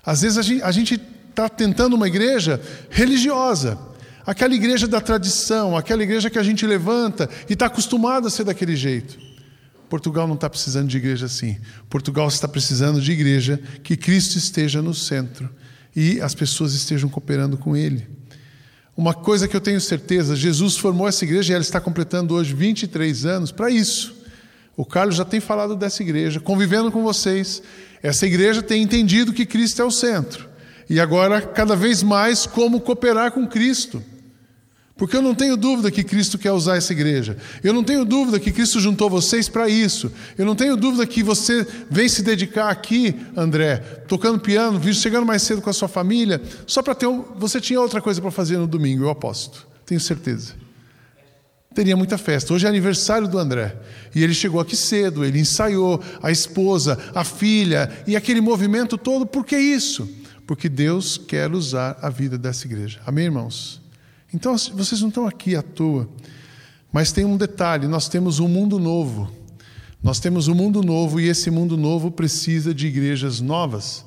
Às 0.04 0.22
vezes 0.22 0.38
a 0.62 0.70
gente, 0.70 1.00
está 1.36 1.50
tentando 1.50 1.94
uma 1.94 2.08
igreja 2.08 2.60
religiosa. 2.88 3.78
Aquela 4.24 4.54
igreja 4.54 4.88
da 4.88 5.00
tradição, 5.00 5.76
aquela 5.76 6.02
igreja 6.02 6.30
que 6.30 6.38
a 6.38 6.42
gente 6.42 6.66
levanta 6.66 7.28
e 7.48 7.52
está 7.52 7.66
acostumado 7.66 8.26
a 8.26 8.30
ser 8.30 8.44
daquele 8.44 8.74
jeito. 8.74 9.18
Portugal 9.88 10.26
não 10.26 10.34
está 10.34 10.48
precisando 10.48 10.88
de 10.88 10.96
igreja 10.96 11.26
assim. 11.26 11.58
Portugal 11.90 12.26
está 12.26 12.48
precisando 12.48 13.00
de 13.00 13.12
igreja 13.12 13.60
que 13.84 13.96
Cristo 13.96 14.38
esteja 14.38 14.80
no 14.80 14.94
centro 14.94 15.48
e 15.94 16.20
as 16.20 16.34
pessoas 16.34 16.72
estejam 16.72 17.08
cooperando 17.08 17.56
com 17.56 17.76
Ele. 17.76 18.15
Uma 18.96 19.12
coisa 19.12 19.46
que 19.46 19.54
eu 19.54 19.60
tenho 19.60 19.78
certeza, 19.78 20.34
Jesus 20.34 20.78
formou 20.78 21.06
essa 21.06 21.22
igreja 21.22 21.52
e 21.52 21.54
ela 21.54 21.62
está 21.62 21.78
completando 21.78 22.34
hoje 22.34 22.54
23 22.54 23.26
anos 23.26 23.52
para 23.52 23.70
isso. 23.70 24.16
O 24.74 24.86
Carlos 24.86 25.16
já 25.16 25.24
tem 25.24 25.38
falado 25.38 25.76
dessa 25.76 26.02
igreja, 26.02 26.40
convivendo 26.40 26.90
com 26.90 27.02
vocês. 27.02 27.62
Essa 28.02 28.26
igreja 28.26 28.62
tem 28.62 28.82
entendido 28.82 29.34
que 29.34 29.44
Cristo 29.44 29.82
é 29.82 29.84
o 29.84 29.90
centro. 29.90 30.48
E 30.88 30.98
agora, 30.98 31.42
cada 31.42 31.76
vez 31.76 32.02
mais, 32.02 32.46
como 32.46 32.80
cooperar 32.80 33.32
com 33.32 33.46
Cristo. 33.46 34.02
Porque 34.96 35.14
eu 35.14 35.20
não 35.20 35.34
tenho 35.34 35.58
dúvida 35.58 35.90
que 35.90 36.02
Cristo 36.02 36.38
quer 36.38 36.52
usar 36.52 36.76
essa 36.76 36.90
igreja. 36.90 37.36
Eu 37.62 37.74
não 37.74 37.84
tenho 37.84 38.02
dúvida 38.02 38.40
que 38.40 38.50
Cristo 38.50 38.80
juntou 38.80 39.10
vocês 39.10 39.46
para 39.46 39.68
isso. 39.68 40.10
Eu 40.38 40.46
não 40.46 40.56
tenho 40.56 40.74
dúvida 40.74 41.06
que 41.06 41.22
você 41.22 41.66
vem 41.90 42.08
se 42.08 42.22
dedicar 42.22 42.70
aqui, 42.70 43.14
André, 43.36 43.76
tocando 44.08 44.40
piano, 44.40 44.80
chegando 44.94 45.26
mais 45.26 45.42
cedo 45.42 45.60
com 45.60 45.68
a 45.68 45.72
sua 45.74 45.86
família, 45.86 46.40
só 46.66 46.82
para 46.82 46.94
ter. 46.94 47.06
Um... 47.06 47.22
Você 47.36 47.60
tinha 47.60 47.78
outra 47.78 48.00
coisa 48.00 48.22
para 48.22 48.30
fazer 48.30 48.56
no 48.56 48.66
domingo, 48.66 49.04
eu 49.04 49.10
aposto. 49.10 49.68
Tenho 49.84 50.00
certeza. 50.00 50.54
Teria 51.74 51.94
muita 51.94 52.16
festa. 52.16 52.54
Hoje 52.54 52.64
é 52.64 52.68
aniversário 52.70 53.28
do 53.28 53.38
André. 53.38 53.76
E 54.14 54.24
ele 54.24 54.32
chegou 54.32 54.58
aqui 54.58 54.74
cedo, 54.74 55.26
ele 55.26 55.38
ensaiou, 55.38 56.02
a 56.22 56.30
esposa, 56.30 56.98
a 57.14 57.22
filha, 57.22 57.92
e 58.06 58.16
aquele 58.16 58.40
movimento 58.40 58.96
todo. 58.96 59.26
Por 59.26 59.44
que 59.44 59.58
isso? 59.58 60.08
Porque 60.46 60.70
Deus 60.70 61.18
quer 61.18 61.52
usar 61.52 61.98
a 62.00 62.08
vida 62.08 62.38
dessa 62.38 62.66
igreja. 62.66 62.98
Amém, 63.04 63.26
irmãos? 63.26 63.84
Então 64.32 64.56
vocês 64.56 65.00
não 65.00 65.08
estão 65.08 65.26
aqui 65.26 65.54
à 65.56 65.62
toa. 65.62 66.08
Mas 66.92 67.12
tem 67.12 67.24
um 67.24 67.36
detalhe: 67.36 67.86
nós 67.86 68.08
temos 68.08 68.40
um 68.40 68.48
mundo 68.48 68.78
novo. 68.78 69.30
Nós 70.02 70.20
temos 70.20 70.46
um 70.46 70.54
mundo 70.54 70.82
novo 70.82 71.20
e 71.20 71.28
esse 71.28 71.50
mundo 71.50 71.76
novo 71.76 72.10
precisa 72.10 72.74
de 72.74 72.86
igrejas 72.86 73.40
novas. 73.40 74.04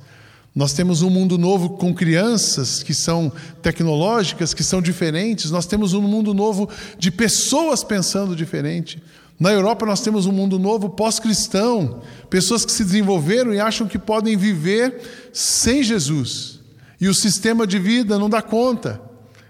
Nós 0.56 0.74
temos 0.74 1.02
um 1.02 1.10
mundo 1.10 1.38
novo 1.38 1.72
com 1.72 1.94
crianças 1.94 2.82
que 2.82 2.94
são 2.94 3.32
tecnológicas, 3.62 4.54
que 4.54 4.64
são 4.64 4.82
diferentes. 4.82 5.52
Nós 5.52 5.66
temos 5.66 5.94
um 5.94 6.02
mundo 6.02 6.34
novo 6.34 6.70
de 6.98 7.12
pessoas 7.12 7.84
pensando 7.84 8.36
diferente. 8.36 9.02
Na 9.40 9.52
Europa, 9.52 9.86
nós 9.86 10.02
temos 10.02 10.26
um 10.26 10.32
mundo 10.32 10.60
novo 10.60 10.90
pós-cristão, 10.90 12.02
pessoas 12.30 12.66
que 12.66 12.72
se 12.72 12.84
desenvolveram 12.84 13.54
e 13.54 13.60
acham 13.60 13.88
que 13.88 13.98
podem 13.98 14.36
viver 14.36 15.30
sem 15.32 15.82
Jesus. 15.82 16.60
E 17.00 17.08
o 17.08 17.14
sistema 17.14 17.66
de 17.66 17.80
vida 17.80 18.20
não 18.20 18.30
dá 18.30 18.42
conta. 18.42 19.09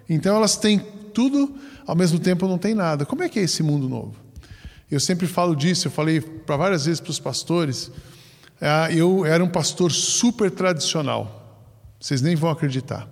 Então 0.10 0.36
elas 0.36 0.58
têm 0.58 0.80
tudo, 1.14 1.56
ao 1.86 1.96
mesmo 1.96 2.18
tempo 2.18 2.48
não 2.48 2.58
tem 2.58 2.74
nada. 2.74 3.06
Como 3.06 3.22
é 3.22 3.30
que 3.30 3.40
é 3.40 3.44
esse 3.44 3.62
mundo 3.62 3.88
novo? 3.88 4.16
Eu 4.90 5.00
sempre 5.00 5.28
falo 5.28 5.56
disso, 5.56 5.88
eu 5.88 5.92
falei 5.92 6.20
para 6.20 6.58
várias 6.58 6.86
vezes 6.86 7.00
para 7.00 7.12
os 7.12 7.20
pastores. 7.20 7.92
É, 8.60 8.94
eu 8.96 9.24
era 9.24 9.44
um 9.44 9.50
pastor 9.50 9.92
super 9.92 10.50
tradicional. 10.50 11.68
Vocês 12.00 12.22
nem 12.22 12.36
vão 12.36 12.50
acreditar. 12.50 13.08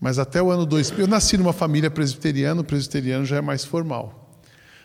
Mas 0.00 0.18
até 0.18 0.42
o 0.42 0.50
ano 0.50 0.64
2000, 0.64 1.00
eu 1.00 1.06
nasci 1.06 1.36
numa 1.36 1.52
família 1.52 1.90
presbiteriana, 1.90 2.60
o 2.60 2.64
presbiteriano 2.64 3.24
já 3.24 3.36
é 3.36 3.40
mais 3.40 3.64
formal. 3.64 4.40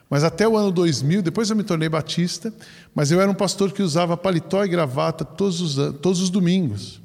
Mas 0.09 0.25
até 0.25 0.45
o 0.45 0.57
ano 0.57 0.71
2000, 0.71 1.21
depois 1.21 1.49
eu 1.49 1.55
me 1.55 1.63
tornei 1.63 1.87
batista, 1.87 2.53
mas 2.93 3.11
eu 3.11 3.21
era 3.21 3.31
um 3.31 3.33
pastor 3.33 3.71
que 3.71 3.81
usava 3.81 4.17
paletó 4.17 4.65
e 4.65 4.67
gravata 4.67 5.23
todos 5.23 5.61
os, 5.61 5.75
todos 5.99 6.19
os 6.21 6.29
domingos, 6.29 7.01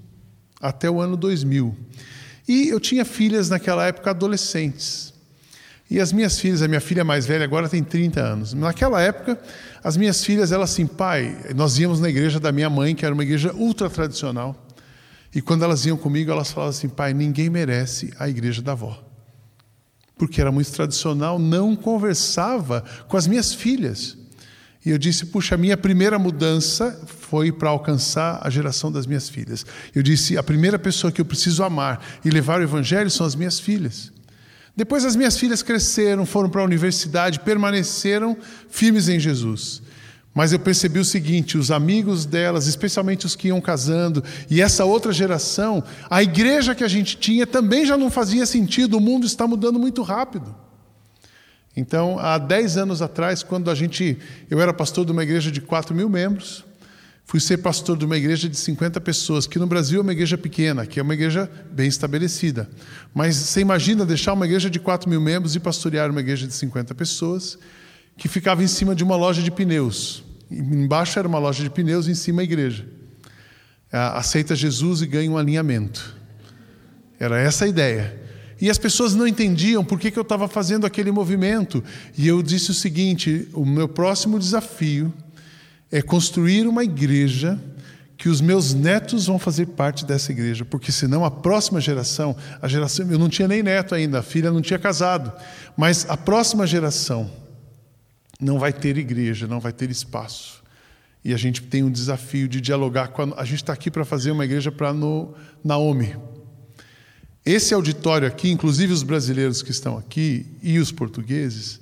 até 0.61 0.90
o 0.90 1.00
ano 1.00 1.16
2000. 1.16 1.76
E 2.48 2.68
eu 2.68 2.78
tinha 2.78 3.04
filhas 3.04 3.50
naquela 3.50 3.86
época 3.86 4.10
adolescentes. 4.10 5.12
E 5.88 6.00
as 6.00 6.12
minhas 6.12 6.38
filhas, 6.38 6.62
a 6.62 6.68
minha 6.68 6.80
filha 6.80 7.04
mais 7.04 7.26
velha 7.26 7.44
agora 7.44 7.68
tem 7.68 7.82
30 7.82 8.20
anos. 8.20 8.54
Naquela 8.54 9.00
época, 9.00 9.40
as 9.82 9.96
minhas 9.96 10.24
filhas, 10.24 10.50
elas 10.50 10.70
assim, 10.72 10.86
pai, 10.86 11.36
nós 11.54 11.78
íamos 11.78 12.00
na 12.00 12.08
igreja 12.08 12.40
da 12.40 12.50
minha 12.50 12.68
mãe, 12.68 12.94
que 12.94 13.04
era 13.04 13.14
uma 13.14 13.22
igreja 13.22 13.52
ultra 13.52 13.88
tradicional. 13.88 14.66
E 15.34 15.40
quando 15.40 15.64
elas 15.64 15.86
iam 15.86 15.96
comigo, 15.96 16.30
elas 16.30 16.50
falavam 16.50 16.70
assim, 16.70 16.88
pai, 16.88 17.14
ninguém 17.14 17.48
merece 17.48 18.12
a 18.18 18.28
igreja 18.28 18.62
da 18.62 18.72
avó. 18.72 19.00
Porque 20.18 20.40
era 20.40 20.50
muito 20.50 20.72
tradicional, 20.72 21.38
não 21.38 21.76
conversava 21.76 22.82
com 23.06 23.16
as 23.16 23.26
minhas 23.26 23.54
filhas. 23.54 24.16
E 24.86 24.90
eu 24.90 24.98
disse: 24.98 25.26
puxa, 25.26 25.56
a 25.56 25.58
minha 25.58 25.76
primeira 25.76 26.16
mudança 26.16 26.98
foi 27.28 27.50
para 27.50 27.71
alcançar 27.71 28.40
a 28.42 28.49
geração 28.49 28.90
das 28.90 29.06
minhas 29.06 29.28
filhas. 29.28 29.66
Eu 29.95 30.02
disse: 30.02 30.38
a 30.38 30.42
primeira 30.42 30.78
pessoa 30.78 31.12
que 31.12 31.21
eu 31.21 31.25
preciso 31.25 31.64
amar 31.64 32.00
e 32.25 32.30
levar 32.30 32.61
o 32.61 32.62
evangelho 32.62 33.11
são 33.11 33.26
as 33.26 33.35
minhas 33.35 33.59
filhas. 33.59 34.12
Depois 34.76 35.04
as 35.04 35.16
minhas 35.16 35.38
filhas 35.38 35.62
cresceram, 35.62 36.26
foram 36.26 36.50
para 36.50 36.61
a 36.61 36.64
universidade, 36.64 37.40
permaneceram 37.40 38.37
firmes 38.68 39.09
em 39.09 39.18
Jesus. 39.18 39.83
Mas 40.35 40.52
eu 40.52 40.59
percebi 40.59 40.99
o 40.99 41.04
seguinte: 41.04 41.56
os 41.56 41.71
amigos 41.71 42.26
delas, 42.26 42.66
especialmente 42.66 43.25
os 43.25 43.35
que 43.35 43.49
iam 43.49 43.59
casando, 43.59 44.23
e 44.50 44.61
essa 44.61 44.85
outra 44.85 45.12
geração, 45.12 45.83
a 46.11 46.23
igreja 46.23 46.75
que 46.75 46.85
a 46.85 46.88
gente 46.88 47.16
tinha 47.16 47.47
também 47.47 47.87
já 47.87 47.97
não 47.97 48.11
fazia 48.11 48.45
sentido, 48.45 48.99
o 48.99 49.00
mundo 49.00 49.26
está 49.26 49.47
mudando 49.47 49.78
muito 49.78 50.02
rápido. 50.02 50.54
Então, 51.75 52.18
há 52.18 52.37
10 52.37 52.76
anos 52.76 53.00
atrás, 53.00 53.42
quando 53.42 53.71
a 53.71 53.75
gente. 53.75 54.18
Eu 54.50 54.61
era 54.61 54.75
pastor 54.75 55.06
de 55.06 55.12
uma 55.12 55.23
igreja 55.23 55.50
de 55.50 55.62
4 55.62 55.95
mil 55.95 56.11
membros, 56.11 56.65
fui 57.26 57.40
ser 57.40 57.59
pastor 57.59 57.99
de 57.99 58.04
uma 58.04 58.16
igreja 58.16 58.49
de 58.49 58.56
50 58.56 59.00
pessoas, 59.00 59.47
que 59.49 59.59
no 59.59 59.66
Brasil 59.66 59.99
é 59.99 60.02
uma 60.02 60.12
igreja 60.12 60.38
pequena, 60.38 60.87
que 60.87 61.00
é 61.00 61.02
uma 61.02 61.12
igreja 61.12 61.50
bem 61.73 61.88
estabelecida. 61.88 62.71
Mas 63.12 63.35
você 63.35 63.61
imagina 63.61 64.06
deixar 64.06 64.33
uma 64.33 64.47
igreja 64.47 64.71
de 64.71 64.78
4 64.78 65.11
mil 65.11 65.21
membros 65.21 65.56
e 65.56 65.61
pastorear 65.61 66.09
uma 66.09 66.21
igreja 66.21 66.47
de 66.47 66.54
50 66.54 66.95
pessoas, 66.95 67.59
que 68.16 68.28
ficava 68.28 68.62
em 68.62 68.68
cima 68.68 68.95
de 68.95 69.02
uma 69.02 69.16
loja 69.16 69.42
de 69.42 69.50
pneus. 69.50 70.25
Embaixo 70.49 71.18
era 71.18 71.26
uma 71.26 71.40
loja 71.40 71.64
de 71.64 71.68
pneus, 71.68 72.06
em 72.06 72.14
cima 72.14 72.42
a 72.42 72.45
igreja. 72.45 72.87
Aceita 73.90 74.54
Jesus 74.54 75.02
e 75.02 75.06
ganha 75.06 75.30
um 75.30 75.37
alinhamento. 75.37 76.14
Era 77.18 77.40
essa 77.40 77.64
a 77.64 77.68
ideia. 77.68 78.23
E 78.61 78.71
as 78.71 78.78
pessoas 78.78 79.14
não 79.14 79.26
entendiam 79.26 79.85
por 79.85 79.99
que, 79.99 80.11
que 80.11 80.18
eu 80.18 80.23
estava 80.23 80.47
fazendo 80.47 80.87
aquele 80.87 81.11
movimento. 81.11 81.83
E 82.16 82.26
eu 82.26 82.40
disse 82.40 82.71
o 82.71 82.75
seguinte: 82.75 83.49
o 83.52 83.66
meu 83.66 83.88
próximo 83.88 84.38
desafio 84.38 85.12
é 85.90 86.02
construir 86.02 86.66
uma 86.66 86.84
igreja 86.84 87.58
que 88.16 88.28
os 88.28 88.40
meus 88.40 88.72
netos 88.72 89.26
vão 89.26 89.38
fazer 89.38 89.66
parte 89.66 90.04
dessa 90.04 90.32
igreja, 90.32 90.64
porque 90.64 90.90
senão 90.90 91.24
a 91.24 91.30
próxima 91.30 91.80
geração, 91.80 92.34
a 92.62 92.66
geração, 92.66 93.10
eu 93.10 93.18
não 93.18 93.28
tinha 93.28 93.46
nem 93.46 93.62
neto 93.62 93.94
ainda, 93.94 94.20
a 94.20 94.22
filha 94.22 94.50
não 94.50 94.62
tinha 94.62 94.78
casado, 94.78 95.32
mas 95.76 96.06
a 96.08 96.16
próxima 96.16 96.66
geração 96.66 97.30
não 98.40 98.58
vai 98.58 98.72
ter 98.72 98.96
igreja, 98.96 99.46
não 99.46 99.60
vai 99.60 99.72
ter 99.72 99.90
espaço. 99.90 100.62
E 101.22 101.34
a 101.34 101.36
gente 101.36 101.60
tem 101.62 101.82
um 101.82 101.90
desafio 101.90 102.48
de 102.48 102.60
dialogar 102.60 103.08
com 103.08 103.22
a, 103.22 103.40
a 103.40 103.44
gente 103.44 103.62
está 103.62 103.72
aqui 103.72 103.90
para 103.90 104.04
fazer 104.04 104.30
uma 104.30 104.44
igreja 104.44 104.70
para 104.70 104.94
Naomi. 105.64 106.16
Esse 107.44 107.74
auditório 107.74 108.26
aqui, 108.26 108.50
inclusive 108.50 108.92
os 108.92 109.02
brasileiros 109.02 109.62
que 109.62 109.70
estão 109.70 109.98
aqui 109.98 110.46
e 110.62 110.78
os 110.78 110.90
portugueses, 110.90 111.80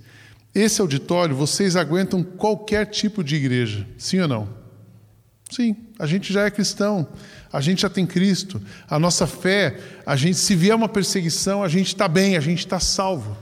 esse 0.54 0.80
auditório, 0.80 1.34
vocês 1.34 1.74
aguentam 1.74 2.22
qualquer 2.22 2.86
tipo 2.86 3.24
de 3.24 3.34
igreja, 3.34 3.86
sim 3.98 4.20
ou 4.20 4.28
não? 4.28 4.48
Sim, 5.50 5.76
a 5.98 6.06
gente 6.06 6.32
já 6.32 6.44
é 6.44 6.50
cristão, 6.50 7.06
a 7.52 7.60
gente 7.60 7.82
já 7.82 7.90
tem 7.90 8.06
Cristo, 8.06 8.60
a 8.88 8.98
nossa 8.98 9.26
fé, 9.26 9.78
a 10.04 10.16
gente 10.16 10.38
se 10.38 10.54
vier 10.54 10.74
uma 10.74 10.88
perseguição, 10.88 11.62
a 11.62 11.68
gente 11.68 11.88
está 11.88 12.08
bem, 12.08 12.36
a 12.36 12.40
gente 12.40 12.60
está 12.60 12.80
salvo. 12.80 13.36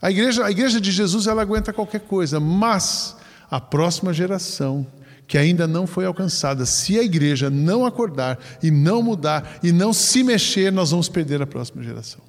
A 0.00 0.10
igreja, 0.10 0.44
a 0.44 0.50
igreja 0.50 0.80
de 0.80 0.90
Jesus 0.90 1.26
ela 1.26 1.42
aguenta 1.42 1.72
qualquer 1.72 2.00
coisa, 2.00 2.40
mas 2.40 3.16
a 3.50 3.60
próxima 3.60 4.12
geração 4.12 4.86
que 5.26 5.38
ainda 5.38 5.66
não 5.66 5.86
foi 5.86 6.04
alcançada. 6.04 6.66
Se 6.66 6.98
a 6.98 7.02
igreja 7.02 7.48
não 7.48 7.86
acordar 7.86 8.38
e 8.62 8.70
não 8.70 9.02
mudar 9.02 9.58
e 9.62 9.72
não 9.72 9.92
se 9.92 10.22
mexer, 10.22 10.72
nós 10.72 10.90
vamos 10.90 11.08
perder 11.08 11.40
a 11.40 11.46
próxima 11.46 11.82
geração. 11.82 12.20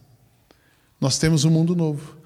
Nós 1.01 1.17
temos 1.17 1.43
um 1.43 1.49
mundo 1.49 1.75
novo. 1.75 2.22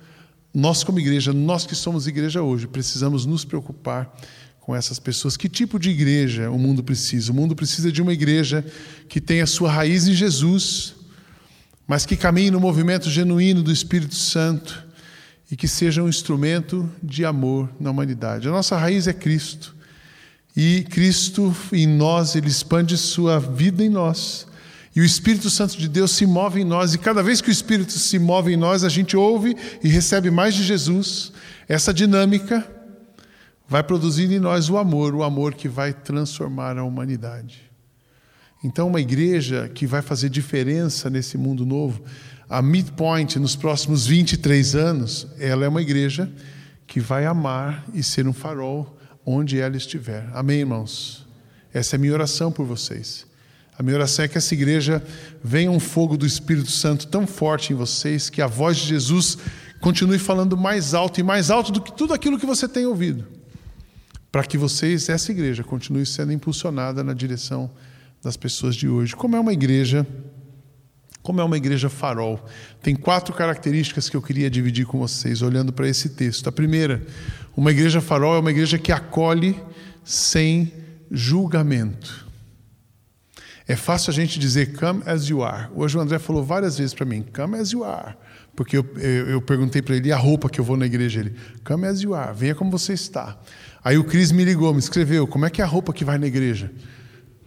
Nós, 0.58 0.84
como 0.84 1.00
igreja, 1.00 1.32
nós 1.32 1.68
que 1.68 1.76
somos 1.76 2.08
igreja 2.08 2.42
hoje, 2.42 2.66
precisamos 2.66 3.28
nos 3.28 3.46
preocupar 3.46 4.12
com 4.60 4.76
essas 4.76 4.98
pessoas. 4.98 5.38
Que 5.38 5.48
tipo 5.48 5.78
de 5.78 5.92
igreja 5.92 6.50
o 6.50 6.58
mundo 6.58 6.84
precisa? 6.84 7.32
O 7.32 7.36
mundo 7.36 7.56
precisa 7.56 7.92
de 7.92 8.02
uma 8.02 8.12
igreja 8.12 8.66
que 9.08 9.22
tenha 9.22 9.46
sua 9.46 9.72
raiz 9.72 10.08
em 10.08 10.14
Jesus, 10.14 10.96
mas 11.88 12.08
que 12.08 12.18
caminhe 12.18 12.50
no 12.50 12.60
movimento 12.60 13.08
genuíno 13.08 13.62
do 13.62 13.72
Espírito 13.72 14.16
Santo 14.16 14.84
e 15.52 15.56
que 15.56 15.68
seja 15.68 16.02
um 16.02 16.10
instrumento 16.10 16.90
de 17.04 17.24
amor 17.24 17.70
na 17.80 17.92
humanidade. 17.92 18.48
A 18.48 18.52
nossa 18.52 18.76
raiz 18.76 19.06
é 19.06 19.14
Cristo. 19.14 19.76
E 20.56 20.88
Cristo 20.90 21.56
em 21.72 21.86
nós, 21.86 22.36
ele 22.36 22.48
expande 22.48 22.98
sua 22.98 23.40
vida 23.40 23.84
em 23.84 23.90
nós. 23.90 24.47
E 24.98 25.00
o 25.00 25.06
Espírito 25.06 25.48
Santo 25.52 25.78
de 25.78 25.88
Deus 25.88 26.10
se 26.10 26.26
move 26.26 26.60
em 26.60 26.64
nós, 26.64 26.96
e 26.96 26.98
cada 26.98 27.22
vez 27.22 27.40
que 27.40 27.50
o 27.50 27.52
Espírito 27.52 27.92
se 27.92 28.18
move 28.18 28.52
em 28.52 28.58
nós, 28.58 28.84
a 28.84 28.90
gente 28.90 29.16
ouve 29.16 29.56
e 29.84 29.88
recebe 29.88 30.32
mais 30.32 30.56
de 30.56 30.64
Jesus. 30.64 31.32
Essa 31.68 31.94
dinâmica 31.94 32.68
vai 33.70 33.84
produzindo 33.84 34.34
em 34.34 34.40
nós 34.40 34.72
o 34.72 34.78
amor, 34.80 35.14
o 35.14 35.22
amor 35.22 35.54
que 35.54 35.70
vai 35.70 35.94
transformar 35.94 36.80
a 36.80 36.84
humanidade. 36.84 37.70
Então, 38.64 38.88
uma 38.88 39.00
igreja 39.00 39.70
que 39.72 39.86
vai 39.86 40.02
fazer 40.02 40.30
diferença 40.30 41.12
nesse 41.12 41.38
mundo 41.38 41.64
novo, 41.64 42.02
a 42.50 42.60
Midpoint, 42.60 43.38
nos 43.38 43.56
próximos 43.56 44.08
23 44.08 44.74
anos, 44.74 45.28
ela 45.38 45.64
é 45.64 45.68
uma 45.68 45.84
igreja 45.84 46.28
que 46.88 47.00
vai 47.00 47.28
amar 47.28 47.86
e 47.94 48.02
ser 48.02 48.28
um 48.28 48.34
farol 48.34 48.98
onde 49.24 49.60
ela 49.60 49.78
estiver. 49.78 50.28
Amém, 50.34 50.62
irmãos? 50.62 51.24
Essa 51.72 51.96
é 51.96 51.98
a 51.98 52.00
minha 52.00 52.14
oração 52.14 52.52
por 52.52 52.66
vocês. 52.66 53.28
A 53.78 53.84
minha 53.84 53.96
oração 53.96 54.26
é 54.26 54.28
que 54.28 54.38
essa 54.38 54.54
igreja 54.56 55.04
venha 55.44 55.70
um 55.70 55.80
fogo 55.80 56.18
do 56.18 56.26
Espírito 56.26 56.72
Santo 56.72 57.06
tão 57.08 57.28
forte 57.28 57.74
em 57.74 57.76
vocês 57.76 58.28
que 58.28 58.42
a 58.42 58.48
voz 58.48 58.78
de 58.78 58.88
Jesus 58.88 59.38
continue 59.80 60.18
falando 60.18 60.58
mais 60.58 60.96
alto 60.96 61.20
e 61.20 61.24
mais 61.24 61.52
alto 61.52 61.72
do 61.72 61.80
que 61.80 61.96
tudo 61.96 62.12
aquilo 62.12 62.40
que 62.40 62.46
você 62.46 62.68
tem 62.68 62.88
ouvido. 62.88 63.28
Para 64.32 64.44
que 64.44 64.58
vocês, 64.58 65.08
essa 65.10 65.32
igreja, 65.32 65.64
continue 65.64 66.08
sendo 66.08 66.32
impulsionada 66.34 67.04
na 67.04 67.14
direção 67.14 67.70
das 68.24 68.36
pessoas 68.36 68.76
de 68.76 68.90
hoje. 68.90 69.16
Como 69.16 69.36
é 69.36 69.40
uma 69.40 69.54
igreja, 69.54 70.08
como 71.22 71.40
é 71.40 71.44
uma 71.44 71.56
igreja 71.56 71.88
farol? 71.88 72.44
Tem 72.82 72.96
quatro 72.96 73.32
características 73.32 74.10
que 74.10 74.18
eu 74.18 74.24
queria 74.24 74.50
dividir 74.50 74.88
com 74.88 74.98
vocês, 74.98 75.44
olhando 75.44 75.72
para 75.72 75.88
esse 75.88 76.10
texto. 76.10 76.50
A 76.50 76.52
primeira, 76.52 77.06
uma 77.56 77.70
igreja 77.70 78.02
farol 78.02 78.36
é 78.36 78.40
uma 78.40 78.52
igreja 78.52 78.80
que 78.80 78.92
acolhe 78.92 79.56
sem 80.04 80.74
julgamento. 81.12 82.27
É 83.68 83.76
fácil 83.76 84.12
a 84.12 84.14
gente 84.14 84.40
dizer 84.40 84.78
come 84.78 85.04
as 85.06 85.28
you 85.28 85.44
are. 85.44 85.68
Hoje 85.76 85.98
o 85.98 86.02
André 86.02 86.20
falou 86.20 86.42
várias 86.42 86.78
vezes 86.78 86.94
para 86.94 87.06
mim, 87.06 87.26
come 87.36 87.58
as 87.58 87.72
you 87.72 87.84
are. 87.84 88.16
Porque 88.56 88.78
eu, 88.78 88.86
eu, 88.96 89.30
eu 89.30 89.42
perguntei 89.42 89.82
para 89.82 89.96
ele, 89.96 90.12
a 90.12 90.18
roupa 90.18 90.50
que 90.50 90.60
eu 90.60 90.64
vou 90.64 90.78
na 90.78 90.86
igreja? 90.86 91.20
Ele, 91.20 91.36
come 91.66 91.86
as 91.86 92.02
you 92.02 92.16
are, 92.16 92.34
venha 92.34 92.56
como 92.56 92.72
você 92.72 92.94
está. 92.94 93.38
Aí 93.84 93.98
o 93.98 94.04
Cris 94.06 94.32
me 94.32 94.44
ligou, 94.46 94.74
me 94.74 94.80
escreveu, 94.80 95.28
como 95.28 95.46
é 95.46 95.50
que 95.50 95.62
é 95.62 95.66
a 95.66 95.68
roupa 95.68 95.92
que 95.92 96.06
vai 96.06 96.18
na 96.18 96.28
igreja? 96.28 96.72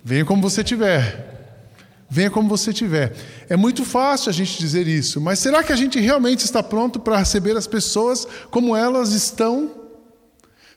Venha 0.04 0.24
como 0.24 0.42
você 0.42 0.62
tiver. 0.62 1.28
Venha 2.08 2.30
como 2.30 2.48
você 2.48 2.72
tiver. 2.72 3.14
É 3.48 3.56
muito 3.56 3.84
fácil 3.84 4.30
a 4.30 4.32
gente 4.32 4.58
dizer 4.58 4.86
isso, 4.86 5.20
mas 5.20 5.38
será 5.38 5.62
que 5.62 5.72
a 5.72 5.76
gente 5.76 5.98
realmente 5.98 6.40
está 6.40 6.62
pronto 6.62 7.00
para 7.00 7.16
receber 7.16 7.56
as 7.56 7.66
pessoas 7.66 8.26
como 8.50 8.76
elas 8.76 9.12
estão? 9.12 9.79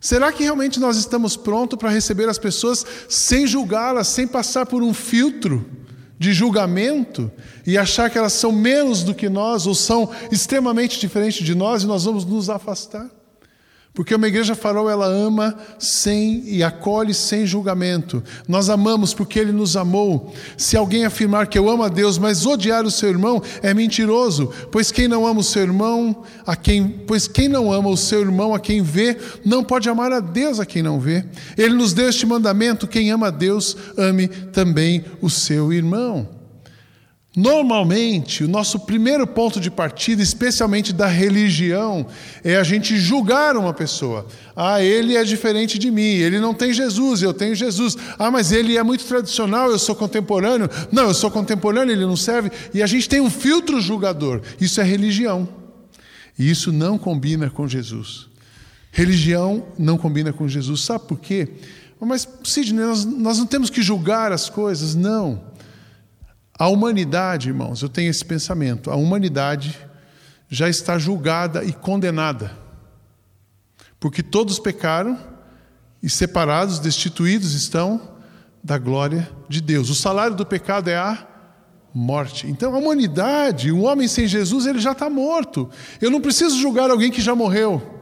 Será 0.04 0.34
que 0.34 0.44
realmente 0.44 0.82
nós 0.82 0.98
estamos 0.98 1.38
prontos 1.38 1.80
para 1.80 1.90
receber 1.90 2.28
as 2.28 2.38
pessoas 2.38 2.86
sem 3.08 3.48
julgá-las, 3.48 4.10
sem 4.10 4.28
passar 4.28 4.66
por 4.66 4.84
um 4.84 4.94
filtro? 4.94 5.66
de 6.20 6.32
julgamento 6.32 7.30
e 7.66 7.78
achar 7.78 8.10
que 8.10 8.18
elas 8.18 8.32
são 8.32 8.50
menos 8.50 9.04
do 9.04 9.14
que 9.14 9.28
nós 9.28 9.68
ou 9.68 9.76
são 9.76 10.10
extremamente 10.32 10.98
diferentes 10.98 11.46
de 11.46 11.54
nós 11.54 11.84
e 11.84 11.86
nós 11.86 12.06
vamos 12.06 12.24
nos 12.24 12.50
afastar. 12.50 13.10
Porque 13.94 14.16
uma 14.16 14.28
igreja 14.28 14.56
farol 14.56 14.90
ela 14.90 15.06
ama 15.06 15.56
sem 15.78 16.44
e 16.48 16.64
acolhe 16.64 17.14
sem 17.14 17.46
julgamento. 17.46 18.24
Nós 18.48 18.68
amamos 18.68 19.14
porque 19.14 19.38
ele 19.38 19.52
nos 19.52 19.78
amou. 19.78 20.34
Se 20.58 20.76
alguém 20.76 21.06
afirmar 21.06 21.46
que 21.46 21.60
eu 21.60 21.70
amo 21.70 21.84
a 21.84 21.90
Deus, 21.90 22.18
mas 22.18 22.44
odiar 22.44 22.86
o 22.86 22.92
seu 22.92 23.10
irmão, 23.10 23.42
é 23.62 23.72
mentiroso, 23.72 24.52
pois 24.72 24.92
quem 24.92 25.08
não 25.08 25.28
ama 25.28 25.42
o 25.42 25.44
seu 25.44 25.62
irmão, 25.62 26.24
a 26.46 26.56
quem, 26.56 26.88
pois 26.88 27.28
quem 27.28 27.48
não 27.48 27.72
ama 27.72 27.90
o 27.90 27.98
seu 27.98 28.22
irmão 28.22 28.56
a 28.56 28.60
quem 28.60 28.82
vê, 28.82 29.16
não 29.46 29.64
pode 29.64 29.88
amar 29.88 30.12
a 30.12 30.20
Deus 30.20 30.60
a 30.60 30.66
quem 30.66 30.82
não 30.82 31.00
vê. 31.00 31.24
Ele 31.56 31.76
nos 31.76 31.94
deu 31.94 32.10
este 32.10 32.26
mandamento: 32.26 32.88
quem 32.88 33.12
ama 33.12 33.28
a 33.28 33.32
Deus, 33.32 33.78
ame 33.96 34.28
também 34.28 35.06
o 35.22 35.30
seu 35.30 35.72
irmão. 35.72 36.28
Normalmente, 37.36 38.44
o 38.44 38.48
nosso 38.48 38.82
primeiro 38.82 39.26
ponto 39.26 39.60
de 39.60 39.72
partida, 39.72 40.22
especialmente 40.22 40.94
da 40.94 41.08
religião, 41.08 42.06
é 42.44 42.58
a 42.58 42.64
gente 42.64 42.96
julgar 42.96 43.58
uma 43.58 43.74
pessoa. 43.74 44.28
Ah, 44.56 44.84
ele 44.84 45.18
é 45.18 45.24
diferente 45.24 45.80
de 45.80 45.90
mim, 45.90 46.18
ele 46.18 46.40
não 46.40 46.54
tem 46.54 46.72
Jesus, 46.72 47.24
eu 47.24 47.34
tenho 47.34 47.56
Jesus. 47.56 47.98
Ah, 48.20 48.30
mas 48.30 48.52
ele 48.52 48.78
é 48.78 48.84
muito 48.84 49.04
tradicional, 49.06 49.72
eu 49.72 49.80
sou 49.80 49.96
contemporâneo. 49.96 50.70
Não, 50.92 51.08
eu 51.08 51.14
sou 51.14 51.32
contemporâneo, 51.32 51.92
ele 51.92 52.06
não 52.06 52.16
serve. 52.16 52.52
E 52.72 52.84
a 52.84 52.86
gente 52.86 53.10
tem 53.10 53.20
um 53.20 53.32
filtro 53.32 53.82
julgador. 53.82 54.40
Isso 54.62 54.80
é 54.80 54.84
religião. 54.84 55.50
E 56.38 56.48
isso 56.52 56.72
não 56.72 57.00
combina 57.00 57.50
com 57.50 57.68
Jesus. 57.68 58.28
Religião 58.92 59.66
não 59.80 59.98
combina 59.98 60.32
com 60.32 60.48
Jesus. 60.48 60.82
Sabe 60.82 61.08
por 61.08 61.20
quê? 61.20 61.50
Mas, 62.00 62.28
Sidney, 62.44 62.86
nós, 62.86 63.06
nós 63.06 63.38
não 63.40 63.46
temos 63.48 63.72
que 63.72 63.82
julgar 63.82 64.32
as 64.32 64.50
coisas. 64.50 64.94
Não. 64.94 65.42
A 66.64 66.70
humanidade, 66.70 67.50
irmãos, 67.50 67.82
eu 67.82 67.90
tenho 67.90 68.10
esse 68.10 68.24
pensamento, 68.24 68.90
a 68.90 68.96
humanidade 68.96 69.78
já 70.48 70.70
está 70.70 70.98
julgada 70.98 71.62
e 71.62 71.74
condenada. 71.74 72.58
Porque 74.00 74.24
todos 74.24 74.60
pecaram 74.60 75.20
e 76.02 76.10
separados, 76.10 76.80
destituídos 76.80 77.54
estão 77.54 78.00
da 78.64 78.78
glória 78.78 79.30
de 79.50 79.60
Deus. 79.60 79.90
O 79.90 79.94
salário 79.94 80.38
do 80.38 80.46
pecado 80.46 80.90
é 80.90 80.96
a 80.96 81.28
morte. 81.94 82.48
Então 82.48 82.74
a 82.74 82.78
humanidade, 82.78 83.70
o 83.70 83.82
homem 83.82 84.08
sem 84.08 84.26
Jesus, 84.26 84.66
ele 84.66 84.80
já 84.80 84.94
está 84.94 85.10
morto. 85.10 85.70
Eu 86.00 86.10
não 86.10 86.22
preciso 86.22 86.58
julgar 86.58 86.90
alguém 86.90 87.12
que 87.12 87.20
já 87.20 87.36
morreu. 87.36 87.93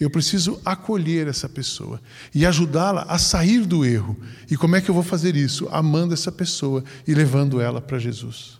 Eu 0.00 0.08
preciso 0.08 0.60
acolher 0.64 1.26
essa 1.26 1.48
pessoa 1.48 2.00
e 2.34 2.46
ajudá-la 2.46 3.02
a 3.08 3.18
sair 3.18 3.66
do 3.66 3.84
erro. 3.84 4.16
E 4.50 4.56
como 4.56 4.76
é 4.76 4.80
que 4.80 4.88
eu 4.88 4.94
vou 4.94 5.02
fazer 5.02 5.34
isso? 5.34 5.68
Amando 5.72 6.14
essa 6.14 6.30
pessoa 6.30 6.84
e 7.06 7.14
levando 7.14 7.60
ela 7.60 7.80
para 7.80 7.98
Jesus. 7.98 8.58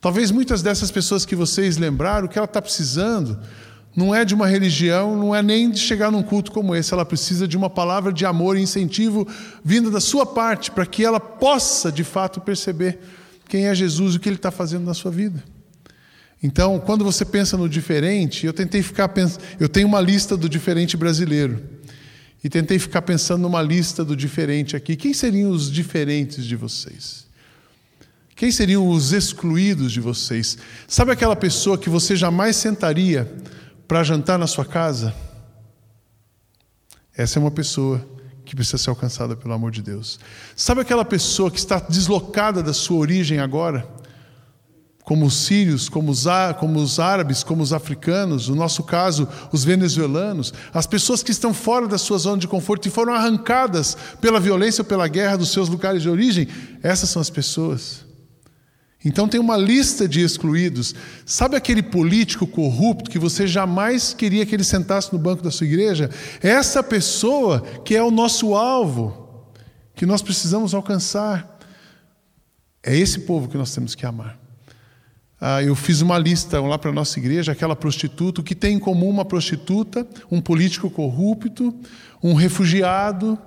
Talvez 0.00 0.30
muitas 0.30 0.62
dessas 0.62 0.90
pessoas 0.90 1.24
que 1.24 1.36
vocês 1.36 1.76
lembraram, 1.76 2.26
o 2.26 2.28
que 2.28 2.38
ela 2.38 2.44
está 2.44 2.62
precisando 2.62 3.38
não 3.94 4.14
é 4.14 4.24
de 4.24 4.34
uma 4.34 4.46
religião, 4.46 5.16
não 5.16 5.34
é 5.34 5.42
nem 5.42 5.70
de 5.70 5.78
chegar 5.78 6.10
num 6.10 6.22
culto 6.22 6.52
como 6.52 6.74
esse. 6.74 6.92
Ela 6.92 7.04
precisa 7.04 7.48
de 7.48 7.56
uma 7.56 7.70
palavra 7.70 8.12
de 8.12 8.24
amor 8.24 8.56
e 8.56 8.62
incentivo 8.62 9.26
vinda 9.64 9.90
da 9.90 10.00
sua 10.00 10.24
parte, 10.24 10.70
para 10.70 10.86
que 10.86 11.04
ela 11.04 11.18
possa, 11.18 11.90
de 11.90 12.04
fato, 12.04 12.40
perceber 12.40 12.98
quem 13.48 13.66
é 13.66 13.74
Jesus 13.74 14.14
e 14.14 14.16
o 14.18 14.20
que 14.20 14.28
ele 14.28 14.36
está 14.36 14.50
fazendo 14.50 14.84
na 14.84 14.94
sua 14.94 15.10
vida. 15.10 15.42
Então, 16.42 16.78
quando 16.78 17.04
você 17.04 17.24
pensa 17.24 17.56
no 17.56 17.68
diferente, 17.68 18.46
eu 18.46 18.52
tentei 18.52 18.82
ficar 18.82 19.08
pensando, 19.08 19.42
eu 19.58 19.68
tenho 19.68 19.88
uma 19.88 20.00
lista 20.00 20.36
do 20.36 20.48
diferente 20.48 20.96
brasileiro. 20.96 21.62
E 22.42 22.48
tentei 22.48 22.78
ficar 22.78 23.02
pensando 23.02 23.42
numa 23.42 23.60
lista 23.60 24.04
do 24.04 24.14
diferente 24.14 24.76
aqui. 24.76 24.94
Quem 24.94 25.12
seriam 25.12 25.50
os 25.50 25.70
diferentes 25.70 26.44
de 26.44 26.54
vocês? 26.54 27.26
Quem 28.36 28.52
seriam 28.52 28.88
os 28.88 29.12
excluídos 29.12 29.90
de 29.90 30.00
vocês? 30.00 30.56
Sabe 30.86 31.10
aquela 31.10 31.34
pessoa 31.34 31.76
que 31.76 31.90
você 31.90 32.14
jamais 32.14 32.54
sentaria 32.54 33.28
para 33.88 34.04
jantar 34.04 34.38
na 34.38 34.46
sua 34.46 34.64
casa? 34.64 35.12
Essa 37.16 37.40
é 37.40 37.42
uma 37.42 37.50
pessoa 37.50 38.08
que 38.44 38.54
precisa 38.54 38.78
ser 38.78 38.90
alcançada 38.90 39.34
pelo 39.34 39.52
amor 39.52 39.72
de 39.72 39.82
Deus. 39.82 40.20
Sabe 40.54 40.82
aquela 40.82 41.04
pessoa 41.04 41.50
que 41.50 41.58
está 41.58 41.80
deslocada 41.80 42.62
da 42.62 42.72
sua 42.72 42.98
origem 42.98 43.40
agora? 43.40 43.88
Como 45.08 45.24
os 45.24 45.46
sírios, 45.46 45.88
como 45.88 46.12
os, 46.12 46.26
como 46.60 46.78
os 46.78 47.00
árabes, 47.00 47.42
como 47.42 47.62
os 47.62 47.72
africanos, 47.72 48.50
no 48.50 48.54
nosso 48.54 48.82
caso, 48.82 49.26
os 49.50 49.64
venezuelanos, 49.64 50.52
as 50.70 50.86
pessoas 50.86 51.22
que 51.22 51.30
estão 51.30 51.54
fora 51.54 51.88
da 51.88 51.96
sua 51.96 52.18
zona 52.18 52.36
de 52.36 52.46
conforto 52.46 52.86
e 52.86 52.90
foram 52.90 53.14
arrancadas 53.14 53.96
pela 54.20 54.38
violência 54.38 54.82
ou 54.82 54.84
pela 54.84 55.08
guerra 55.08 55.38
dos 55.38 55.50
seus 55.50 55.70
lugares 55.70 56.02
de 56.02 56.10
origem, 56.10 56.46
essas 56.82 57.08
são 57.08 57.22
as 57.22 57.30
pessoas. 57.30 58.04
Então 59.02 59.26
tem 59.26 59.40
uma 59.40 59.56
lista 59.56 60.06
de 60.06 60.20
excluídos. 60.20 60.94
Sabe 61.24 61.56
aquele 61.56 61.82
político 61.82 62.46
corrupto 62.46 63.10
que 63.10 63.18
você 63.18 63.46
jamais 63.46 64.12
queria 64.12 64.44
que 64.44 64.54
ele 64.54 64.62
sentasse 64.62 65.10
no 65.10 65.18
banco 65.18 65.42
da 65.42 65.50
sua 65.50 65.66
igreja? 65.66 66.10
Essa 66.42 66.82
pessoa 66.82 67.62
que 67.82 67.96
é 67.96 68.02
o 68.02 68.10
nosso 68.10 68.54
alvo, 68.54 69.50
que 69.94 70.04
nós 70.04 70.20
precisamos 70.20 70.74
alcançar. 70.74 71.58
É 72.82 72.94
esse 72.94 73.20
povo 73.20 73.48
que 73.48 73.56
nós 73.56 73.74
temos 73.74 73.94
que 73.94 74.04
amar. 74.04 74.47
Ah, 75.40 75.62
eu 75.62 75.74
fiz 75.76 76.00
uma 76.00 76.18
lista 76.18 76.60
lá 76.60 76.76
para 76.76 76.90
a 76.90 76.92
nossa 76.92 77.18
igreja, 77.18 77.52
aquela 77.52 77.76
prostituta, 77.76 78.40
o 78.40 78.44
que 78.44 78.54
tem 78.54 78.74
em 78.74 78.78
comum 78.78 79.08
uma 79.08 79.24
prostituta, 79.24 80.06
um 80.30 80.40
político 80.40 80.90
corrupto, 80.90 81.72
um 82.22 82.34
refugiado, 82.34 83.38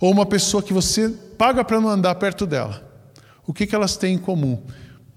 ou 0.00 0.10
uma 0.10 0.24
pessoa 0.24 0.62
que 0.62 0.72
você 0.72 1.08
paga 1.08 1.62
para 1.62 1.80
não 1.80 1.88
andar 1.88 2.14
perto 2.14 2.46
dela. 2.46 2.82
O 3.46 3.52
que, 3.52 3.66
que 3.66 3.74
elas 3.74 3.96
têm 3.96 4.14
em 4.14 4.18
comum? 4.18 4.62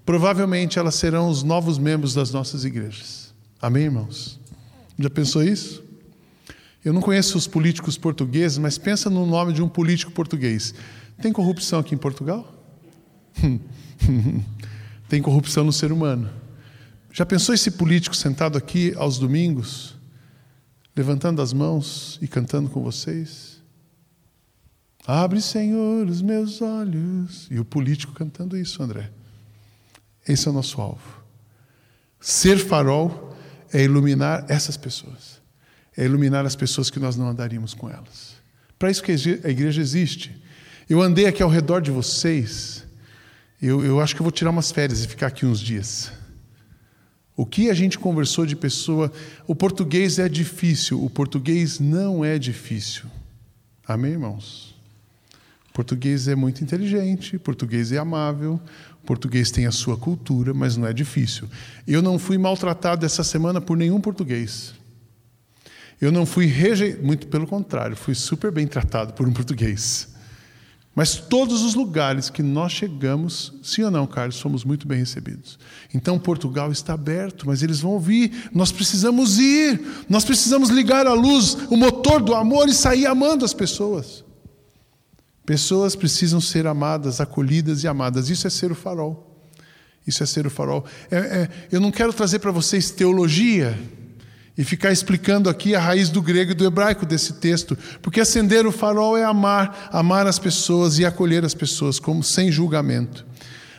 Provavelmente 0.04 0.78
elas 0.78 0.94
serão 0.96 1.28
os 1.28 1.42
novos 1.42 1.78
membros 1.78 2.12
das 2.12 2.30
nossas 2.30 2.64
igrejas. 2.64 3.32
Amém, 3.60 3.84
irmãos? 3.84 4.38
Já 4.98 5.08
pensou 5.08 5.42
isso? 5.42 5.82
Eu 6.84 6.92
não 6.92 7.00
conheço 7.00 7.36
os 7.36 7.46
políticos 7.46 7.96
portugueses, 7.98 8.58
mas 8.58 8.78
pensa 8.78 9.10
no 9.10 9.26
nome 9.26 9.52
de 9.52 9.62
um 9.62 9.68
político 9.68 10.12
português. 10.12 10.74
Tem 11.20 11.32
corrupção 11.32 11.80
aqui 11.80 11.94
em 11.94 11.98
Portugal? 11.98 12.52
tem 15.08 15.22
corrupção 15.22 15.64
no 15.64 15.72
ser 15.72 15.90
humano. 15.90 16.30
Já 17.12 17.24
pensou 17.24 17.54
esse 17.54 17.70
político 17.72 18.14
sentado 18.14 18.58
aqui 18.58 18.92
aos 18.96 19.18
domingos, 19.18 19.96
levantando 20.94 21.40
as 21.40 21.52
mãos 21.52 22.18
e 22.20 22.28
cantando 22.28 22.68
com 22.68 22.82
vocês? 22.82 23.58
Abre, 25.06 25.40
Senhor, 25.40 26.06
os 26.06 26.20
meus 26.20 26.60
olhos. 26.60 27.48
E 27.50 27.58
o 27.58 27.64
político 27.64 28.12
cantando 28.12 28.56
isso, 28.56 28.82
André. 28.82 29.10
Esse 30.28 30.46
é 30.46 30.50
o 30.50 30.54
nosso 30.54 30.80
alvo. 30.80 31.22
Ser 32.20 32.58
farol 32.58 33.34
é 33.72 33.82
iluminar 33.82 34.44
essas 34.48 34.76
pessoas. 34.76 35.40
É 35.96 36.04
iluminar 36.04 36.44
as 36.44 36.54
pessoas 36.54 36.90
que 36.90 37.00
nós 37.00 37.16
não 37.16 37.28
andaríamos 37.28 37.72
com 37.72 37.88
elas. 37.88 38.36
Para 38.78 38.90
isso 38.90 39.02
que 39.02 39.12
a 39.12 39.48
igreja 39.48 39.80
existe. 39.80 40.40
Eu 40.88 41.00
andei 41.00 41.26
aqui 41.26 41.42
ao 41.42 41.48
redor 41.48 41.80
de 41.80 41.90
vocês, 41.90 42.84
eu, 43.60 43.84
eu 43.84 44.00
acho 44.00 44.14
que 44.14 44.20
eu 44.20 44.24
vou 44.24 44.32
tirar 44.32 44.50
umas 44.50 44.70
férias 44.70 45.04
e 45.04 45.08
ficar 45.08 45.26
aqui 45.26 45.44
uns 45.44 45.60
dias. 45.60 46.12
O 47.36 47.46
que 47.46 47.70
a 47.70 47.74
gente 47.74 47.98
conversou 47.98 48.44
de 48.44 48.56
pessoa. 48.56 49.12
O 49.46 49.54
português 49.54 50.18
é 50.18 50.28
difícil, 50.28 51.04
o 51.04 51.08
português 51.08 51.78
não 51.78 52.24
é 52.24 52.38
difícil. 52.38 53.04
Amém, 53.86 54.12
irmãos? 54.12 54.74
O 55.70 55.72
português 55.72 56.26
é 56.26 56.34
muito 56.34 56.64
inteligente, 56.64 57.36
o 57.36 57.40
português 57.40 57.92
é 57.92 57.98
amável, 57.98 58.60
o 59.02 59.06
português 59.06 59.52
tem 59.52 59.66
a 59.66 59.70
sua 59.70 59.96
cultura, 59.96 60.52
mas 60.52 60.76
não 60.76 60.86
é 60.86 60.92
difícil. 60.92 61.48
Eu 61.86 62.02
não 62.02 62.18
fui 62.18 62.36
maltratado 62.36 63.06
essa 63.06 63.22
semana 63.22 63.60
por 63.60 63.76
nenhum 63.76 64.00
português. 64.00 64.74
Eu 66.00 66.10
não 66.10 66.26
fui 66.26 66.46
rejeitado, 66.46 67.04
muito 67.04 67.28
pelo 67.28 67.46
contrário, 67.46 67.96
fui 67.96 68.14
super 68.14 68.50
bem 68.50 68.66
tratado 68.66 69.12
por 69.14 69.28
um 69.28 69.32
português. 69.32 70.08
Mas 70.98 71.14
todos 71.14 71.62
os 71.62 71.76
lugares 71.76 72.28
que 72.28 72.42
nós 72.42 72.72
chegamos, 72.72 73.52
sim 73.62 73.84
ou 73.84 73.90
não, 73.90 74.04
Carlos, 74.04 74.34
somos 74.34 74.64
muito 74.64 74.84
bem 74.88 74.98
recebidos. 74.98 75.56
Então 75.94 76.18
Portugal 76.18 76.72
está 76.72 76.94
aberto, 76.94 77.46
mas 77.46 77.62
eles 77.62 77.78
vão 77.78 77.92
ouvir. 77.92 78.50
Nós 78.52 78.72
precisamos 78.72 79.38
ir, 79.38 79.80
nós 80.08 80.24
precisamos 80.24 80.70
ligar 80.70 81.06
a 81.06 81.12
luz, 81.12 81.56
o 81.70 81.76
motor 81.76 82.20
do 82.20 82.34
amor 82.34 82.68
e 82.68 82.74
sair 82.74 83.06
amando 83.06 83.44
as 83.44 83.54
pessoas. 83.54 84.24
Pessoas 85.46 85.94
precisam 85.94 86.40
ser 86.40 86.66
amadas, 86.66 87.20
acolhidas 87.20 87.84
e 87.84 87.86
amadas. 87.86 88.28
Isso 88.28 88.48
é 88.48 88.50
ser 88.50 88.72
o 88.72 88.74
farol. 88.74 89.46
Isso 90.04 90.24
é 90.24 90.26
ser 90.26 90.48
o 90.48 90.50
farol. 90.50 90.84
É, 91.12 91.16
é, 91.16 91.48
eu 91.70 91.80
não 91.80 91.92
quero 91.92 92.12
trazer 92.12 92.40
para 92.40 92.50
vocês 92.50 92.90
teologia 92.90 93.78
e 94.58 94.64
ficar 94.64 94.90
explicando 94.90 95.48
aqui 95.48 95.76
a 95.76 95.80
raiz 95.80 96.10
do 96.10 96.20
grego 96.20 96.50
e 96.50 96.54
do 96.54 96.66
hebraico 96.66 97.06
desse 97.06 97.34
texto, 97.34 97.78
porque 98.02 98.20
acender 98.20 98.66
o 98.66 98.72
farol 98.72 99.16
é 99.16 99.22
amar, 99.22 99.88
amar 99.92 100.26
as 100.26 100.40
pessoas 100.40 100.98
e 100.98 101.06
acolher 101.06 101.44
as 101.44 101.54
pessoas 101.54 102.00
como 102.00 102.24
sem 102.24 102.50
julgamento. 102.50 103.24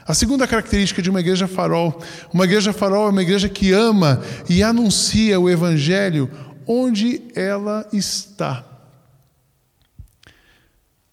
A 0.07 0.13
segunda 0.13 0.47
característica 0.47 1.01
de 1.01 1.09
uma 1.09 1.19
igreja 1.19 1.49
farol, 1.49 2.01
uma 2.33 2.45
igreja 2.45 2.71
farol 2.71 3.07
é 3.07 3.11
uma 3.11 3.21
igreja 3.21 3.49
que 3.49 3.73
ama 3.73 4.21
e 4.49 4.63
anuncia 4.63 5.37
o 5.37 5.49
evangelho 5.49 6.31
onde 6.65 7.23
ela 7.35 7.85
está. 7.91 8.65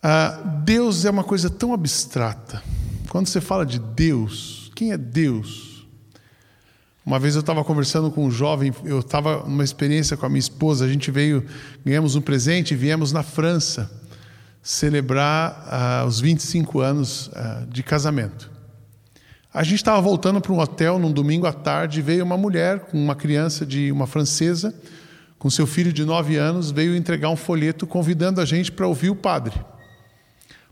Ah, 0.01 0.61
Deus 0.65 1.05
é 1.05 1.11
uma 1.11 1.25
coisa 1.25 1.51
tão 1.51 1.75
abstrata. 1.75 2.63
Quando 3.09 3.27
você 3.27 3.41
fala 3.41 3.67
de 3.67 3.81
Deus, 3.81 4.71
quem 4.77 4.93
é 4.93 4.97
Deus? 4.97 5.76
Uma 7.07 7.21
vez 7.21 7.37
eu 7.37 7.41
estava 7.41 7.63
conversando 7.63 8.11
com 8.11 8.27
um 8.27 8.31
jovem, 8.33 8.75
eu 8.85 8.99
estava 8.99 9.45
numa 9.45 9.63
experiência 9.63 10.17
com 10.17 10.27
a 10.27 10.29
minha 10.29 10.41
esposa, 10.41 10.85
a 10.85 10.89
gente 10.89 11.09
veio, 11.09 11.47
ganhamos 11.85 12.17
um 12.17 12.21
presente 12.21 12.75
e 12.75 12.77
viemos 12.77 13.13
na 13.13 13.23
França 13.23 13.89
celebrar 14.61 16.03
uh, 16.03 16.09
os 16.09 16.19
25 16.19 16.81
anos 16.81 17.29
uh, 17.29 17.65
de 17.69 17.85
casamento. 17.85 18.51
A 19.55 19.63
gente 19.63 19.77
estava 19.77 20.01
voltando 20.01 20.41
para 20.41 20.53
um 20.53 20.59
hotel 20.59 20.99
num 20.99 21.13
domingo 21.13 21.47
à 21.47 21.53
tarde, 21.53 22.03
veio 22.03 22.25
uma 22.25 22.37
mulher 22.37 22.81
com 22.81 22.99
uma 22.99 23.15
criança 23.15 23.65
de 23.65 23.93
uma 23.93 24.09
francesa, 24.09 24.75
com 25.39 25.49
seu 25.49 25.65
filho 25.65 25.93
de 25.93 26.05
9 26.05 26.35
anos, 26.35 26.73
veio 26.73 26.97
entregar 26.97 27.29
um 27.29 27.37
folheto 27.37 27.87
convidando 27.87 28.41
a 28.41 28.45
gente 28.45 28.73
para 28.73 28.89
ouvir 28.89 29.11
o 29.11 29.17
padre 29.17 29.55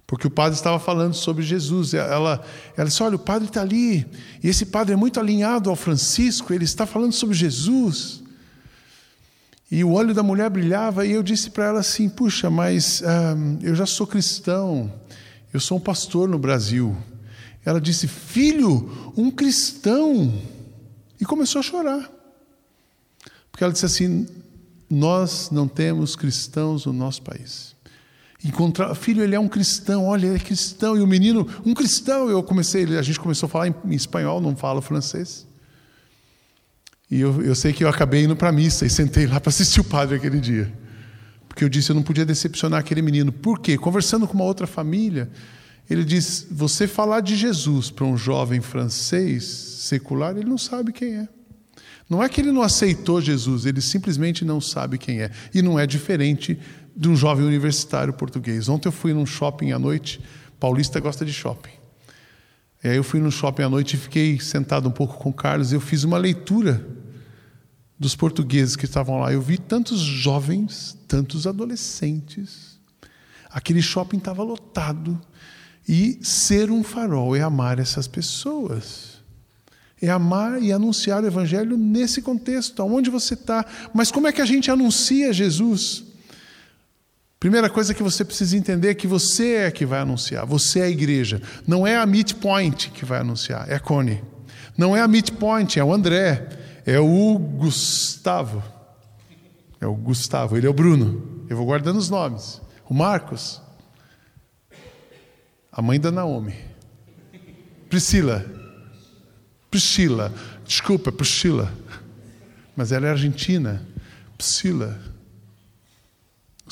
porque 0.07 0.27
o 0.27 0.31
padre 0.31 0.57
estava 0.57 0.79
falando 0.79 1.15
sobre 1.15 1.43
Jesus. 1.43 1.95
Ela, 1.95 2.45
ela 2.77 2.89
disse: 2.89 3.03
Olha, 3.03 3.17
o 3.17 3.19
padre 3.19 3.49
está 3.49 3.63
ali, 3.63 4.07
e 4.43 4.49
esse 4.49 4.67
padre 4.67 4.93
é 4.93 4.97
muito 4.97 5.19
alinhado 5.19 5.71
ao 5.71 5.77
Francisco, 5.77 6.53
ele 6.53 6.65
está 6.65 6.87
falando 6.87 7.13
sobre 7.13 7.35
Jesus. 7.35 8.23
E 9.71 9.83
o 9.83 9.93
olho 9.93 10.15
da 10.15 10.23
mulher 10.23 10.51
brilhava, 10.51 11.07
e 11.07 11.13
eu 11.13 11.23
disse 11.23 11.51
para 11.51 11.65
ela 11.65 11.81
assim: 11.81 12.09
Puxa, 12.09 12.51
mas 12.51 13.03
ah, 13.03 13.35
eu 13.63 13.75
já 13.75 13.87
sou 13.87 14.07
cristão, 14.07 14.93
eu 15.53 15.61
sou 15.61 15.79
um 15.79 15.81
pastor 15.81 16.29
no 16.29 16.39
Brasil. 16.39 16.97
Ela 17.65 17.81
disse: 17.81 18.07
Filho, 18.07 19.13
um 19.17 19.31
cristão. 19.31 20.33
E 21.21 21.25
começou 21.25 21.61
a 21.61 21.63
chorar. 21.63 22.11
Porque 23.51 23.65
ela 23.65 23.73
disse 23.73 23.87
assim: 23.87 24.27
Nós 24.91 25.49
não 25.51 25.67
temos 25.67 26.15
cristãos 26.15 26.85
no 26.85 26.93
nosso 26.93 27.23
país. 27.23 27.74
Encontrar, 28.45 28.95
filho, 28.95 29.23
ele 29.23 29.35
é 29.35 29.41
um 29.41 29.49
cristão, 29.49 30.05
olha, 30.05 30.27
ele 30.27 30.37
é 30.37 30.39
cristão. 30.39 30.97
E 30.97 31.01
o 31.01 31.07
menino, 31.07 31.49
um 31.65 31.73
cristão. 31.73 32.29
Eu 32.29 32.43
comecei, 32.43 32.85
a 32.97 33.03
gente 33.03 33.19
começou 33.19 33.47
a 33.47 33.51
falar 33.51 33.69
em, 33.69 33.95
espanhol, 33.95 34.41
não 34.41 34.55
falo 34.55 34.83
francês. 34.83 35.47
E 37.11 37.21
eu, 37.21 37.43
eu 37.43 37.55
sei 37.55 37.73
que 37.73 37.83
eu 37.83 37.89
acabei 37.89 38.25
indo 38.25 38.37
para 38.37 38.51
a 38.51 38.53
missa 38.53 38.85
e 38.85 38.91
sentei 38.91 39.27
lá 39.27 39.41
para 39.41 39.49
assistir 39.49 39.81
o 39.81 39.85
padre 39.85 40.17
aquele 40.17 40.41
dia. 40.41 40.71
Porque 41.49 41.65
eu 41.65 41.69
disse, 41.71 41.91
eu 41.91 41.95
não 41.95 42.03
podia 42.03 42.27
decepcionar 42.27 42.81
aquele 42.81 43.01
menino. 43.01 43.33
Por 43.33 43.61
quê? 43.61 43.79
Conversando 43.79 44.27
com 44.27 44.35
uma 44.35 44.45
outra 44.45 44.67
família, 44.67 45.31
ele 45.89 46.05
diz: 46.05 46.47
você 46.51 46.87
falar 46.87 47.21
de 47.21 47.37
Jesus 47.37 47.91
para 47.91 48.05
um 48.05 48.17
jovem 48.17 48.61
francês 48.61 49.45
secular, 49.45 50.37
ele 50.37 50.49
não 50.49 50.59
sabe 50.59 50.93
quem 50.93 51.15
é. 51.17 51.29
Não 52.09 52.23
é 52.23 52.29
que 52.29 52.41
ele 52.43 52.53
não 52.53 52.61
aceitou 52.61 53.21
Jesus, 53.21 53.65
ele 53.65 53.81
simplesmente 53.81 54.45
não 54.45 54.61
sabe 54.61 54.99
quem 54.99 55.23
é. 55.23 55.31
E 55.55 55.63
não 55.63 55.79
é 55.79 55.87
diferente 55.87 56.59
de 56.97 57.09
um 57.09 57.17
jovem 57.17 57.45
universitário 57.45 58.13
português. 58.13 58.69
Ontem 58.69 58.89
eu 58.89 58.93
fui 58.93 59.13
num 59.13 59.27
shopping 59.27 59.73
à 59.73 59.79
noite, 59.79 60.21
paulista 60.61 61.01
gosta 61.01 61.25
de 61.25 61.33
shopping. 61.33 61.73
E 62.83 62.89
aí 62.89 62.97
eu 62.97 63.05
fui 63.05 63.19
no 63.19 63.33
shopping 63.33 63.63
à 63.63 63.69
noite 63.69 63.95
e 63.95 63.99
fiquei 63.99 64.39
sentado 64.39 64.89
um 64.89 64.93
pouco 64.93 65.17
com 65.17 65.31
o 65.31 65.33
Carlos 65.33 65.73
e 65.73 65.75
eu 65.75 65.81
fiz 65.81 66.05
uma 66.05 66.19
leitura 66.19 66.87
dos 67.99 68.15
portugueses 68.15 68.77
que 68.77 68.85
estavam 68.85 69.21
lá. 69.21 69.33
Eu 69.33 69.41
vi 69.41 69.57
tantos 69.57 69.99
jovens, 69.99 70.97
tantos 71.09 71.47
adolescentes. 71.47 72.79
Aquele 73.51 73.81
shopping 73.81 74.19
estava 74.19 74.43
lotado. 74.43 75.21
E 75.89 76.19
ser 76.23 76.71
um 76.71 76.83
farol 76.83 77.37
é 77.37 77.41
amar 77.41 77.79
essas 77.79 78.07
pessoas. 78.07 79.23
É 80.01 80.11
amar 80.11 80.63
e 80.63 80.73
anunciar 80.73 81.23
o 81.23 81.27
Evangelho 81.27 81.77
nesse 81.77 82.21
contexto, 82.21 82.83
aonde 82.83 83.09
você 83.11 83.35
está. 83.35 83.65
Mas 83.95 84.11
como 84.11 84.27
é 84.27 84.33
que 84.33 84.43
a 84.43 84.47
gente 84.47 84.71
anuncia 84.71 85.33
Jesus? 85.33 86.05
Primeira 87.45 87.69
coisa 87.69 87.93
que 87.93 88.03
você 88.03 88.25
precisa 88.25 88.57
entender 88.57 88.89
é 88.89 88.95
que 88.95 89.07
você 89.07 89.57
é 89.57 89.71
que 89.71 89.85
vai 89.85 90.01
anunciar, 90.01 90.47
você 90.47 90.81
é 90.81 90.85
a 90.85 90.89
igreja. 90.89 91.43
Não 91.67 91.87
é 91.87 91.95
a 91.95 92.07
Meet 92.07 92.37
Point 92.37 92.89
que 92.89 93.05
vai 93.05 93.21
anunciar, 93.21 93.71
é 93.71 93.75
a 93.75 93.79
Cone. 93.79 94.25
Não 94.79 94.97
é 94.97 95.03
a 95.03 95.07
Meet 95.07 95.33
Point, 95.33 95.79
é 95.79 95.85
o 95.85 95.93
André, 95.93 96.49
é 96.87 96.99
o 96.99 97.39
Gustavo. 97.39 98.65
É 99.79 99.87
o 99.87 99.95
Gustavo, 99.95 100.57
ele 100.57 100.67
é 100.67 100.71
o 100.71 100.73
Bruno. 100.73 101.45
Eu 101.47 101.59
vou 101.59 101.67
guardando 101.67 101.99
os 101.99 102.09
nomes. 102.09 102.63
O 102.89 102.95
Marcos, 102.95 103.61
a 105.71 105.83
mãe 105.83 106.01
da 106.01 106.11
Naomi. 106.11 106.55
Priscila. 107.91 108.43
Priscila. 109.71 110.33
Desculpa, 110.67 111.13
Priscila. 111.13 111.71
Mas 112.75 112.91
ela 112.91 113.07
é 113.07 113.11
argentina. 113.11 113.87
Priscila 114.39 114.99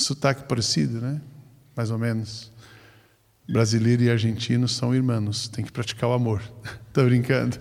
sotaque 0.02 0.44
parecido, 0.44 1.00
né? 1.00 1.20
Mais 1.76 1.90
ou 1.90 1.98
menos. 1.98 2.50
Brasileiro 3.48 4.02
e 4.02 4.10
argentino 4.10 4.68
são 4.68 4.94
irmãos, 4.94 5.48
tem 5.48 5.64
que 5.64 5.72
praticar 5.72 6.08
o 6.10 6.12
amor. 6.12 6.42
Estou 6.88 7.04
brincando. 7.04 7.58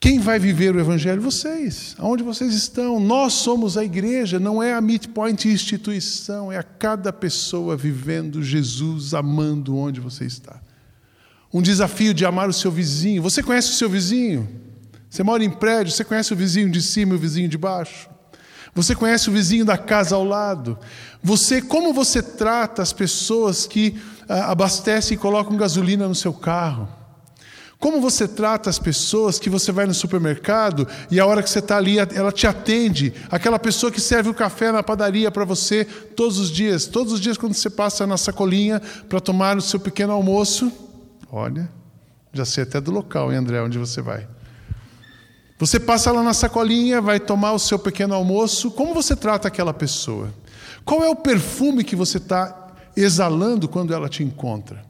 Quem 0.00 0.18
vai 0.18 0.38
viver 0.38 0.74
o 0.74 0.80
Evangelho? 0.80 1.20
Vocês. 1.20 1.94
Aonde 1.98 2.22
vocês 2.22 2.54
estão? 2.54 2.98
Nós 2.98 3.34
somos 3.34 3.76
a 3.76 3.84
igreja, 3.84 4.40
não 4.40 4.62
é 4.62 4.72
a 4.72 4.80
Midpoint 4.80 5.46
instituição, 5.46 6.50
é 6.50 6.56
a 6.56 6.62
cada 6.62 7.12
pessoa 7.12 7.76
vivendo 7.76 8.42
Jesus, 8.42 9.12
amando 9.12 9.76
onde 9.76 10.00
você 10.00 10.24
está. 10.24 10.58
Um 11.52 11.60
desafio 11.60 12.14
de 12.14 12.24
amar 12.24 12.48
o 12.48 12.52
seu 12.52 12.70
vizinho. 12.70 13.22
Você 13.22 13.42
conhece 13.42 13.72
o 13.72 13.74
seu 13.74 13.90
vizinho? 13.90 14.48
Você 15.10 15.22
mora 15.22 15.44
em 15.44 15.50
prédio, 15.50 15.92
você 15.92 16.04
conhece 16.04 16.32
o 16.32 16.36
vizinho 16.36 16.70
de 16.70 16.80
cima 16.80 17.12
e 17.12 17.16
o 17.16 17.18
vizinho 17.18 17.48
de 17.48 17.58
baixo? 17.58 18.08
Você 18.74 18.94
conhece 18.94 19.28
o 19.28 19.32
vizinho 19.32 19.64
da 19.64 19.76
casa 19.76 20.14
ao 20.14 20.24
lado? 20.24 20.78
Você, 21.22 21.60
como 21.60 21.92
você 21.92 22.22
trata 22.22 22.82
as 22.82 22.92
pessoas 22.92 23.66
que 23.66 24.00
ah, 24.28 24.50
abastecem 24.50 25.16
e 25.16 25.18
colocam 25.18 25.56
gasolina 25.56 26.06
no 26.08 26.14
seu 26.14 26.32
carro? 26.32 26.88
Como 27.80 27.98
você 27.98 28.28
trata 28.28 28.68
as 28.68 28.78
pessoas 28.78 29.38
que 29.38 29.48
você 29.48 29.72
vai 29.72 29.86
no 29.86 29.94
supermercado 29.94 30.86
e 31.10 31.18
a 31.18 31.24
hora 31.24 31.42
que 31.42 31.48
você 31.48 31.60
está 31.60 31.78
ali, 31.78 31.96
ela 31.98 32.30
te 32.30 32.46
atende? 32.46 33.14
Aquela 33.30 33.58
pessoa 33.58 33.90
que 33.90 34.00
serve 34.00 34.28
o 34.28 34.34
café 34.34 34.70
na 34.70 34.82
padaria 34.82 35.30
para 35.30 35.46
você 35.46 35.84
todos 35.84 36.38
os 36.38 36.50
dias, 36.50 36.86
todos 36.86 37.14
os 37.14 37.20
dias 37.20 37.38
quando 37.38 37.54
você 37.54 37.70
passa 37.70 38.06
na 38.06 38.18
sacolinha 38.18 38.82
para 39.08 39.18
tomar 39.18 39.56
o 39.56 39.62
seu 39.62 39.80
pequeno 39.80 40.12
almoço. 40.12 40.70
Olha, 41.32 41.70
já 42.34 42.44
sei 42.44 42.64
até 42.64 42.78
do 42.82 42.90
local, 42.90 43.32
hein, 43.32 43.38
André, 43.38 43.62
onde 43.62 43.78
você 43.78 44.02
vai. 44.02 44.28
Você 45.60 45.78
passa 45.78 46.10
lá 46.10 46.22
na 46.22 46.32
sacolinha, 46.32 47.02
vai 47.02 47.20
tomar 47.20 47.52
o 47.52 47.58
seu 47.58 47.78
pequeno 47.78 48.14
almoço. 48.14 48.70
Como 48.70 48.94
você 48.94 49.14
trata 49.14 49.46
aquela 49.46 49.74
pessoa? 49.74 50.32
Qual 50.86 51.04
é 51.04 51.08
o 51.10 51.14
perfume 51.14 51.84
que 51.84 51.94
você 51.94 52.16
está 52.16 52.72
exalando 52.96 53.68
quando 53.68 53.92
ela 53.92 54.08
te 54.08 54.24
encontra? 54.24 54.82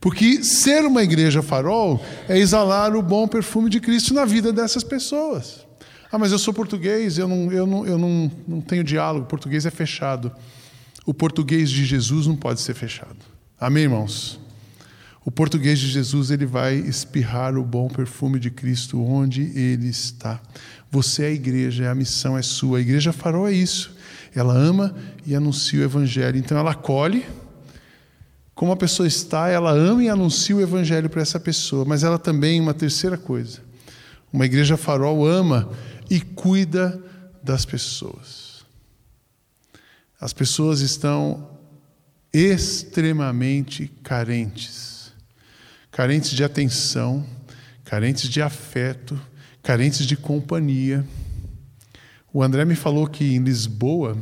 Porque 0.00 0.42
ser 0.42 0.84
uma 0.84 1.04
igreja 1.04 1.40
farol 1.40 2.04
é 2.28 2.36
exalar 2.36 2.96
o 2.96 3.02
bom 3.02 3.28
perfume 3.28 3.70
de 3.70 3.78
Cristo 3.78 4.12
na 4.12 4.24
vida 4.24 4.52
dessas 4.52 4.82
pessoas. 4.82 5.64
Ah, 6.10 6.18
mas 6.18 6.32
eu 6.32 6.38
sou 6.38 6.52
português, 6.52 7.16
eu 7.16 7.28
não, 7.28 7.52
eu 7.52 7.64
não, 7.64 7.86
eu 7.86 7.96
não, 7.96 8.30
não 8.48 8.60
tenho 8.60 8.82
diálogo, 8.82 9.26
português 9.26 9.66
é 9.66 9.70
fechado. 9.70 10.32
o 11.06 11.14
português 11.14 11.70
de 11.70 11.84
Jesus 11.84 12.26
não 12.26 12.34
pode 12.34 12.60
ser 12.60 12.74
fechado. 12.74 13.18
Amém, 13.60 13.84
irmãos? 13.84 14.40
O 15.28 15.30
português 15.30 15.78
de 15.78 15.88
Jesus 15.88 16.30
ele 16.30 16.46
vai 16.46 16.76
espirrar 16.76 17.54
o 17.58 17.62
bom 17.62 17.86
perfume 17.86 18.40
de 18.40 18.50
Cristo 18.50 18.98
onde 18.98 19.42
ele 19.54 19.86
está. 19.86 20.40
Você 20.90 21.22
é 21.22 21.26
a 21.26 21.30
igreja, 21.30 21.90
a 21.90 21.94
missão 21.94 22.38
é 22.38 22.40
sua. 22.40 22.78
A 22.78 22.80
igreja 22.80 23.12
farol 23.12 23.46
é 23.46 23.52
isso. 23.52 23.94
Ela 24.34 24.54
ama 24.54 24.96
e 25.26 25.34
anuncia 25.34 25.80
o 25.80 25.82
evangelho. 25.82 26.38
Então 26.38 26.56
ela 26.56 26.70
acolhe 26.70 27.26
como 28.54 28.72
a 28.72 28.76
pessoa 28.76 29.06
está, 29.06 29.50
ela 29.50 29.70
ama 29.70 30.02
e 30.02 30.08
anuncia 30.08 30.56
o 30.56 30.62
evangelho 30.62 31.10
para 31.10 31.20
essa 31.20 31.38
pessoa, 31.38 31.84
mas 31.84 32.02
ela 32.02 32.18
também, 32.18 32.58
uma 32.58 32.72
terceira 32.72 33.18
coisa, 33.18 33.60
uma 34.32 34.46
igreja 34.46 34.78
farol 34.78 35.26
ama 35.26 35.68
e 36.08 36.22
cuida 36.22 36.98
das 37.42 37.66
pessoas. 37.66 38.64
As 40.18 40.32
pessoas 40.32 40.80
estão 40.80 41.50
extremamente 42.32 43.92
carentes, 44.02 44.97
carentes 45.98 46.30
de 46.30 46.44
atenção, 46.44 47.26
carentes 47.84 48.28
de 48.30 48.40
afeto, 48.40 49.20
carentes 49.60 50.06
de 50.06 50.16
companhia. 50.16 51.04
O 52.32 52.40
André 52.40 52.64
me 52.64 52.76
falou 52.76 53.08
que 53.08 53.34
em 53.34 53.42
Lisboa 53.42 54.16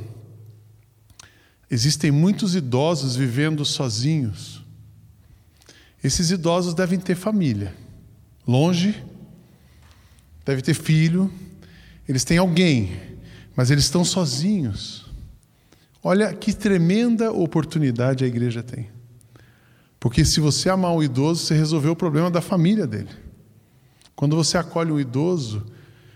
Existem 1.70 2.10
muitos 2.10 2.54
idosos 2.54 3.14
vivendo 3.14 3.62
sozinhos. 3.62 4.64
Esses 6.02 6.30
idosos 6.30 6.72
devem 6.72 6.98
ter 6.98 7.14
família, 7.14 7.74
longe, 8.48 9.04
deve 10.46 10.62
ter 10.62 10.72
filho, 10.72 11.30
eles 12.08 12.24
têm 12.24 12.38
alguém, 12.38 12.98
mas 13.54 13.70
eles 13.70 13.84
estão 13.84 14.02
sozinhos. 14.02 15.04
Olha 16.02 16.32
que 16.32 16.54
tremenda 16.54 17.30
oportunidade 17.30 18.24
a 18.24 18.26
igreja 18.26 18.62
tem. 18.62 18.95
Porque 20.06 20.24
se 20.24 20.38
você 20.38 20.70
amar 20.70 20.92
um 20.92 21.02
idoso, 21.02 21.44
você 21.44 21.54
resolveu 21.56 21.90
o 21.90 21.96
problema 21.96 22.30
da 22.30 22.40
família 22.40 22.86
dele. 22.86 23.08
Quando 24.14 24.36
você 24.36 24.56
acolhe 24.56 24.92
um 24.92 25.00
idoso, 25.00 25.66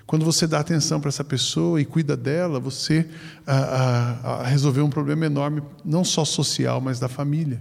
quando 0.07 0.25
você 0.25 0.47
dá 0.47 0.61
atenção 0.61 1.01
para 1.01 1.09
essa 1.09 1.25
pessoa 1.25 1.81
e 1.81 1.85
cuida 1.85 2.17
dela, 2.17 2.61
você 2.61 3.05
ah, 3.45 3.53
ah, 3.53 4.19
ah, 4.23 4.47
resolveu 4.47 4.85
um 4.85 4.91
problema 4.91 5.27
enorme, 5.27 5.61
não 5.85 6.05
só 6.05 6.25
social, 6.25 6.81
mas 6.81 7.01
da 7.01 7.09
família. 7.09 7.61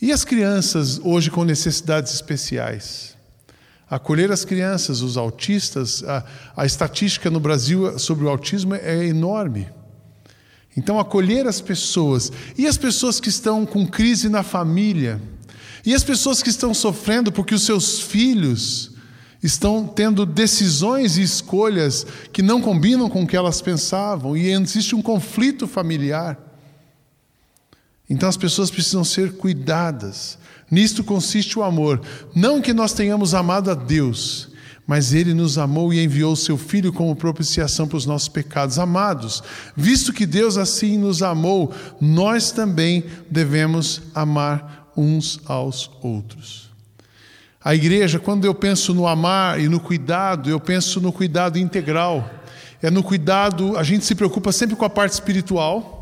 E 0.00 0.12
as 0.12 0.22
crianças 0.22 1.00
hoje 1.02 1.28
com 1.28 1.42
necessidades 1.42 2.14
especiais? 2.14 3.16
Acolher 3.90 4.30
as 4.30 4.44
crianças, 4.44 5.02
os 5.02 5.16
autistas, 5.16 6.04
a, 6.04 6.24
a 6.56 6.64
estatística 6.64 7.28
no 7.28 7.40
Brasil 7.40 7.98
sobre 7.98 8.26
o 8.26 8.28
autismo 8.28 8.76
é 8.76 9.06
enorme. 9.06 9.66
Então, 10.80 10.98
acolher 10.98 11.46
as 11.46 11.60
pessoas. 11.60 12.32
E 12.56 12.66
as 12.66 12.78
pessoas 12.78 13.20
que 13.20 13.28
estão 13.28 13.66
com 13.66 13.86
crise 13.86 14.30
na 14.30 14.42
família? 14.42 15.20
E 15.84 15.94
as 15.94 16.02
pessoas 16.02 16.42
que 16.42 16.48
estão 16.48 16.72
sofrendo 16.72 17.30
porque 17.30 17.54
os 17.54 17.66
seus 17.66 18.00
filhos 18.00 18.92
estão 19.42 19.86
tendo 19.86 20.24
decisões 20.24 21.18
e 21.18 21.22
escolhas 21.22 22.06
que 22.32 22.40
não 22.40 22.62
combinam 22.62 23.10
com 23.10 23.24
o 23.24 23.26
que 23.26 23.36
elas 23.36 23.60
pensavam 23.60 24.34
e 24.34 24.48
existe 24.48 24.94
um 24.94 25.02
conflito 25.02 25.68
familiar. 25.68 26.38
Então 28.08 28.26
as 28.26 28.38
pessoas 28.38 28.70
precisam 28.70 29.04
ser 29.04 29.32
cuidadas. 29.36 30.38
Nisto 30.70 31.04
consiste 31.04 31.58
o 31.58 31.62
amor. 31.62 32.00
Não 32.34 32.62
que 32.62 32.72
nós 32.72 32.94
tenhamos 32.94 33.34
amado 33.34 33.70
a 33.70 33.74
Deus, 33.74 34.48
mas 34.90 35.14
Ele 35.14 35.32
nos 35.32 35.56
amou 35.56 35.94
e 35.94 36.02
enviou 36.02 36.34
Seu 36.34 36.58
Filho 36.58 36.92
como 36.92 37.14
propiciação 37.14 37.86
para 37.86 37.96
os 37.96 38.06
nossos 38.06 38.26
pecados. 38.26 38.76
Amados, 38.76 39.40
visto 39.76 40.12
que 40.12 40.26
Deus 40.26 40.56
assim 40.56 40.98
nos 40.98 41.22
amou, 41.22 41.72
nós 42.00 42.50
também 42.50 43.04
devemos 43.30 44.02
amar 44.12 44.90
uns 44.96 45.38
aos 45.46 45.88
outros. 46.02 46.72
A 47.62 47.72
igreja, 47.72 48.18
quando 48.18 48.46
eu 48.46 48.52
penso 48.52 48.92
no 48.92 49.06
amar 49.06 49.60
e 49.60 49.68
no 49.68 49.78
cuidado, 49.78 50.50
eu 50.50 50.58
penso 50.58 51.00
no 51.00 51.12
cuidado 51.12 51.56
integral. 51.56 52.28
É 52.82 52.90
no 52.90 53.04
cuidado, 53.04 53.78
a 53.78 53.84
gente 53.84 54.04
se 54.04 54.16
preocupa 54.16 54.50
sempre 54.50 54.74
com 54.74 54.84
a 54.84 54.90
parte 54.90 55.12
espiritual. 55.12 55.99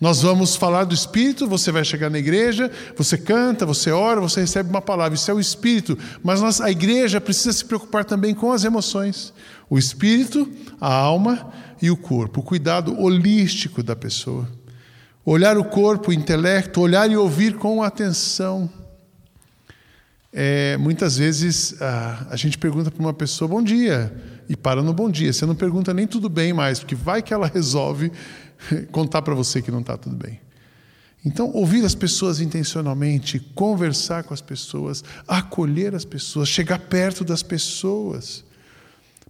Nós 0.00 0.22
vamos 0.22 0.56
falar 0.56 0.84
do 0.84 0.94
espírito, 0.94 1.46
você 1.46 1.70
vai 1.70 1.84
chegar 1.84 2.08
na 2.08 2.18
igreja, 2.18 2.70
você 2.96 3.18
canta, 3.18 3.66
você 3.66 3.90
ora, 3.90 4.18
você 4.18 4.40
recebe 4.40 4.70
uma 4.70 4.80
palavra, 4.80 5.14
isso 5.14 5.30
é 5.30 5.34
o 5.34 5.38
espírito. 5.38 5.98
Mas 6.22 6.40
nós, 6.40 6.58
a 6.58 6.70
igreja 6.70 7.20
precisa 7.20 7.52
se 7.52 7.62
preocupar 7.62 8.06
também 8.06 8.34
com 8.34 8.50
as 8.50 8.64
emoções: 8.64 9.34
o 9.68 9.76
espírito, 9.78 10.50
a 10.80 10.90
alma 10.90 11.52
e 11.82 11.90
o 11.90 11.98
corpo, 11.98 12.40
o 12.40 12.42
cuidado 12.42 12.98
holístico 12.98 13.82
da 13.82 13.94
pessoa. 13.94 14.48
Olhar 15.22 15.58
o 15.58 15.64
corpo, 15.64 16.10
o 16.10 16.14
intelecto, 16.14 16.80
olhar 16.80 17.10
e 17.10 17.16
ouvir 17.16 17.56
com 17.56 17.82
atenção. 17.82 18.70
É, 20.32 20.78
muitas 20.78 21.18
vezes 21.18 21.80
a, 21.82 22.28
a 22.30 22.36
gente 22.36 22.56
pergunta 22.56 22.90
para 22.90 23.00
uma 23.00 23.12
pessoa 23.12 23.48
bom 23.48 23.62
dia 23.62 24.10
e 24.50 24.56
para 24.56 24.82
no 24.82 24.92
bom 24.92 25.08
dia. 25.08 25.32
Você 25.32 25.46
não 25.46 25.54
pergunta 25.54 25.94
nem 25.94 26.08
tudo 26.08 26.28
bem 26.28 26.52
mais, 26.52 26.80
porque 26.80 26.96
vai 26.96 27.22
que 27.22 27.32
ela 27.32 27.46
resolve 27.46 28.10
contar 28.90 29.22
para 29.22 29.32
você 29.32 29.62
que 29.62 29.70
não 29.70 29.78
está 29.78 29.96
tudo 29.96 30.16
bem. 30.16 30.40
Então, 31.24 31.52
ouvir 31.52 31.84
as 31.84 31.94
pessoas 31.94 32.40
intencionalmente, 32.40 33.38
conversar 33.54 34.24
com 34.24 34.34
as 34.34 34.40
pessoas, 34.40 35.04
acolher 35.28 35.94
as 35.94 36.04
pessoas, 36.04 36.48
chegar 36.48 36.80
perto 36.80 37.22
das 37.22 37.44
pessoas. 37.44 38.42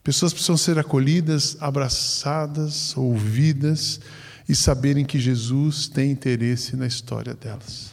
Pessoas 0.03 0.33
precisam 0.33 0.57
ser 0.57 0.79
acolhidas, 0.79 1.59
abraçadas, 1.61 2.97
ouvidas 2.97 4.01
e 4.49 4.57
saberem 4.57 5.05
que 5.05 5.19
Jesus 5.19 5.87
tem 5.87 6.11
interesse 6.11 6.77
na 6.77 6.87
história 6.87 7.35
delas. 7.35 7.91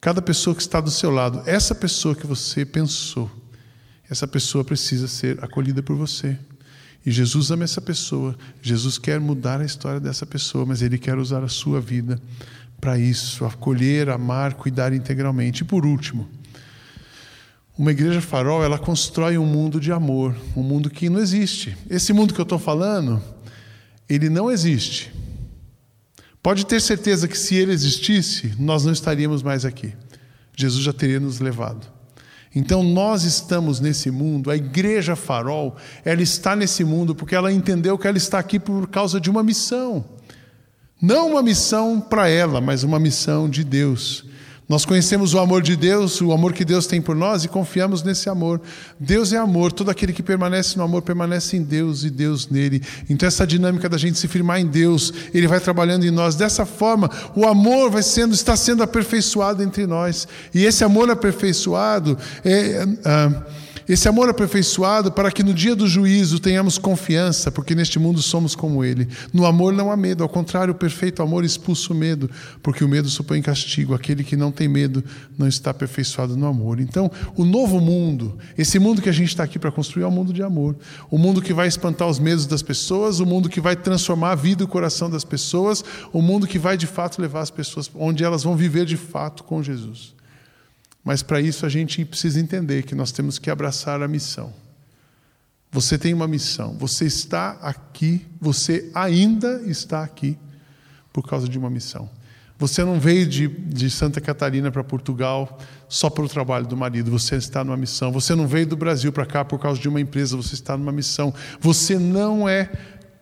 Cada 0.00 0.22
pessoa 0.22 0.54
que 0.54 0.62
está 0.62 0.80
do 0.80 0.92
seu 0.92 1.10
lado, 1.10 1.42
essa 1.44 1.74
pessoa 1.74 2.14
que 2.14 2.26
você 2.26 2.64
pensou, 2.64 3.28
essa 4.12 4.28
pessoa 4.28 4.62
precisa 4.62 5.08
ser 5.08 5.42
acolhida 5.42 5.82
por 5.82 5.96
você. 5.96 6.38
E 7.04 7.10
Jesus 7.10 7.50
ama 7.50 7.64
essa 7.64 7.80
pessoa. 7.80 8.36
Jesus 8.60 8.98
quer 8.98 9.18
mudar 9.18 9.60
a 9.60 9.64
história 9.64 9.98
dessa 9.98 10.26
pessoa, 10.26 10.66
mas 10.66 10.82
Ele 10.82 10.98
quer 10.98 11.16
usar 11.16 11.42
a 11.42 11.48
sua 11.48 11.80
vida 11.80 12.20
para 12.78 12.98
isso, 12.98 13.44
acolher, 13.44 14.10
amar, 14.10 14.54
cuidar 14.54 14.92
integralmente. 14.92 15.62
E 15.62 15.64
por 15.64 15.86
último, 15.86 16.28
uma 17.76 17.90
igreja 17.90 18.20
farol, 18.20 18.62
ela 18.62 18.78
constrói 18.78 19.38
um 19.38 19.46
mundo 19.46 19.80
de 19.80 19.90
amor, 19.90 20.36
um 20.54 20.62
mundo 20.62 20.90
que 20.90 21.08
não 21.08 21.18
existe. 21.18 21.76
Esse 21.88 22.12
mundo 22.12 22.34
que 22.34 22.40
eu 22.40 22.44
estou 22.44 22.58
falando, 22.58 23.20
ele 24.08 24.28
não 24.28 24.50
existe. 24.50 25.10
Pode 26.42 26.66
ter 26.66 26.80
certeza 26.80 27.26
que 27.26 27.38
se 27.38 27.54
ele 27.54 27.72
existisse, 27.72 28.52
nós 28.58 28.84
não 28.84 28.92
estaríamos 28.92 29.42
mais 29.42 29.64
aqui. 29.64 29.94
Jesus 30.54 30.84
já 30.84 30.92
teria 30.92 31.18
nos 31.18 31.40
levado. 31.40 31.91
Então 32.54 32.82
nós 32.82 33.24
estamos 33.24 33.80
nesse 33.80 34.10
mundo, 34.10 34.50
a 34.50 34.56
igreja 34.56 35.16
farol, 35.16 35.76
ela 36.04 36.22
está 36.22 36.54
nesse 36.54 36.84
mundo 36.84 37.14
porque 37.14 37.34
ela 37.34 37.52
entendeu 37.52 37.96
que 37.96 38.06
ela 38.06 38.18
está 38.18 38.38
aqui 38.38 38.58
por 38.58 38.88
causa 38.88 39.20
de 39.20 39.30
uma 39.30 39.42
missão. 39.42 40.04
Não 41.00 41.30
uma 41.30 41.42
missão 41.42 42.00
para 42.00 42.28
ela, 42.28 42.60
mas 42.60 42.84
uma 42.84 43.00
missão 43.00 43.48
de 43.48 43.64
Deus. 43.64 44.24
Nós 44.72 44.86
conhecemos 44.86 45.34
o 45.34 45.38
amor 45.38 45.60
de 45.60 45.76
Deus, 45.76 46.18
o 46.22 46.32
amor 46.32 46.54
que 46.54 46.64
Deus 46.64 46.86
tem 46.86 46.98
por 46.98 47.14
nós 47.14 47.44
e 47.44 47.48
confiamos 47.48 48.02
nesse 48.02 48.30
amor. 48.30 48.58
Deus 48.98 49.30
é 49.34 49.36
amor, 49.36 49.70
todo 49.70 49.90
aquele 49.90 50.14
que 50.14 50.22
permanece 50.22 50.78
no 50.78 50.82
amor 50.82 51.02
permanece 51.02 51.58
em 51.58 51.62
Deus 51.62 52.04
e 52.04 52.08
Deus 52.08 52.48
nele. 52.48 52.82
Então, 53.10 53.26
essa 53.26 53.46
dinâmica 53.46 53.86
da 53.86 53.98
gente 53.98 54.18
se 54.18 54.26
firmar 54.26 54.62
em 54.62 54.66
Deus, 54.66 55.12
Ele 55.34 55.46
vai 55.46 55.60
trabalhando 55.60 56.06
em 56.06 56.10
nós. 56.10 56.36
Dessa 56.36 56.64
forma, 56.64 57.10
o 57.36 57.46
amor 57.46 57.90
vai 57.90 58.02
sendo, 58.02 58.32
está 58.32 58.56
sendo 58.56 58.82
aperfeiçoado 58.82 59.62
entre 59.62 59.86
nós. 59.86 60.26
E 60.54 60.64
esse 60.64 60.82
amor 60.82 61.10
aperfeiçoado 61.10 62.16
é. 62.42 62.86
Ah, 63.04 63.42
esse 63.92 64.08
amor 64.08 64.26
aperfeiçoado 64.30 65.12
para 65.12 65.30
que 65.30 65.42
no 65.42 65.52
dia 65.52 65.76
do 65.76 65.86
juízo 65.86 66.38
tenhamos 66.38 66.78
confiança, 66.78 67.52
porque 67.52 67.74
neste 67.74 67.98
mundo 67.98 68.22
somos 68.22 68.54
como 68.54 68.82
Ele. 68.82 69.06
No 69.34 69.44
amor 69.44 69.70
não 69.70 69.92
há 69.92 69.96
medo, 69.98 70.22
ao 70.22 70.30
contrário, 70.30 70.72
o 70.72 70.74
perfeito 70.74 71.22
amor 71.22 71.44
expulsa 71.44 71.92
o 71.92 71.94
medo, 71.94 72.30
porque 72.62 72.82
o 72.82 72.88
medo 72.88 73.10
supõe 73.10 73.42
castigo. 73.42 73.92
Aquele 73.92 74.24
que 74.24 74.34
não 74.34 74.50
tem 74.50 74.66
medo 74.66 75.04
não 75.36 75.46
está 75.46 75.72
aperfeiçoado 75.72 76.38
no 76.38 76.46
amor. 76.46 76.80
Então, 76.80 77.10
o 77.36 77.44
novo 77.44 77.82
mundo, 77.82 78.38
esse 78.56 78.78
mundo 78.78 79.02
que 79.02 79.10
a 79.10 79.12
gente 79.12 79.28
está 79.28 79.44
aqui 79.44 79.58
para 79.58 79.70
construir, 79.70 80.04
é 80.04 80.06
um 80.06 80.10
mundo 80.10 80.32
de 80.32 80.42
amor. 80.42 80.74
O 81.10 81.18
mundo 81.18 81.42
que 81.42 81.52
vai 81.52 81.68
espantar 81.68 82.08
os 82.08 82.18
medos 82.18 82.46
das 82.46 82.62
pessoas, 82.62 83.20
o 83.20 83.26
mundo 83.26 83.50
que 83.50 83.60
vai 83.60 83.76
transformar 83.76 84.30
a 84.30 84.34
vida 84.34 84.62
e 84.62 84.64
o 84.64 84.68
coração 84.68 85.10
das 85.10 85.22
pessoas, 85.22 85.84
o 86.14 86.22
mundo 86.22 86.46
que 86.46 86.58
vai 86.58 86.78
de 86.78 86.86
fato 86.86 87.20
levar 87.20 87.42
as 87.42 87.50
pessoas 87.50 87.90
onde 87.94 88.24
elas 88.24 88.42
vão 88.42 88.56
viver 88.56 88.86
de 88.86 88.96
fato 88.96 89.44
com 89.44 89.62
Jesus. 89.62 90.14
Mas 91.04 91.22
para 91.22 91.40
isso 91.40 91.66
a 91.66 91.68
gente 91.68 92.04
precisa 92.04 92.40
entender 92.40 92.84
que 92.84 92.94
nós 92.94 93.10
temos 93.12 93.38
que 93.38 93.50
abraçar 93.50 94.02
a 94.02 94.08
missão. 94.08 94.52
Você 95.70 95.96
tem 95.96 96.12
uma 96.12 96.28
missão, 96.28 96.76
você 96.78 97.06
está 97.06 97.52
aqui, 97.62 98.26
você 98.40 98.90
ainda 98.94 99.62
está 99.64 100.02
aqui 100.04 100.38
por 101.12 101.26
causa 101.26 101.48
de 101.48 101.58
uma 101.58 101.70
missão. 101.70 102.10
Você 102.58 102.84
não 102.84 103.00
veio 103.00 103.26
de, 103.26 103.48
de 103.48 103.90
Santa 103.90 104.20
Catarina 104.20 104.70
para 104.70 104.84
Portugal 104.84 105.58
só 105.88 106.08
para 106.08 106.24
o 106.24 106.28
trabalho 106.28 106.66
do 106.66 106.76
marido, 106.76 107.10
você 107.10 107.36
está 107.36 107.64
numa 107.64 107.76
missão. 107.76 108.12
Você 108.12 108.34
não 108.34 108.46
veio 108.46 108.66
do 108.66 108.76
Brasil 108.76 109.10
para 109.10 109.26
cá 109.26 109.44
por 109.44 109.58
causa 109.58 109.80
de 109.80 109.88
uma 109.88 110.00
empresa, 110.00 110.36
você 110.36 110.54
está 110.54 110.76
numa 110.76 110.92
missão. 110.92 111.34
Você 111.58 111.98
não 111.98 112.48
é, 112.48 112.70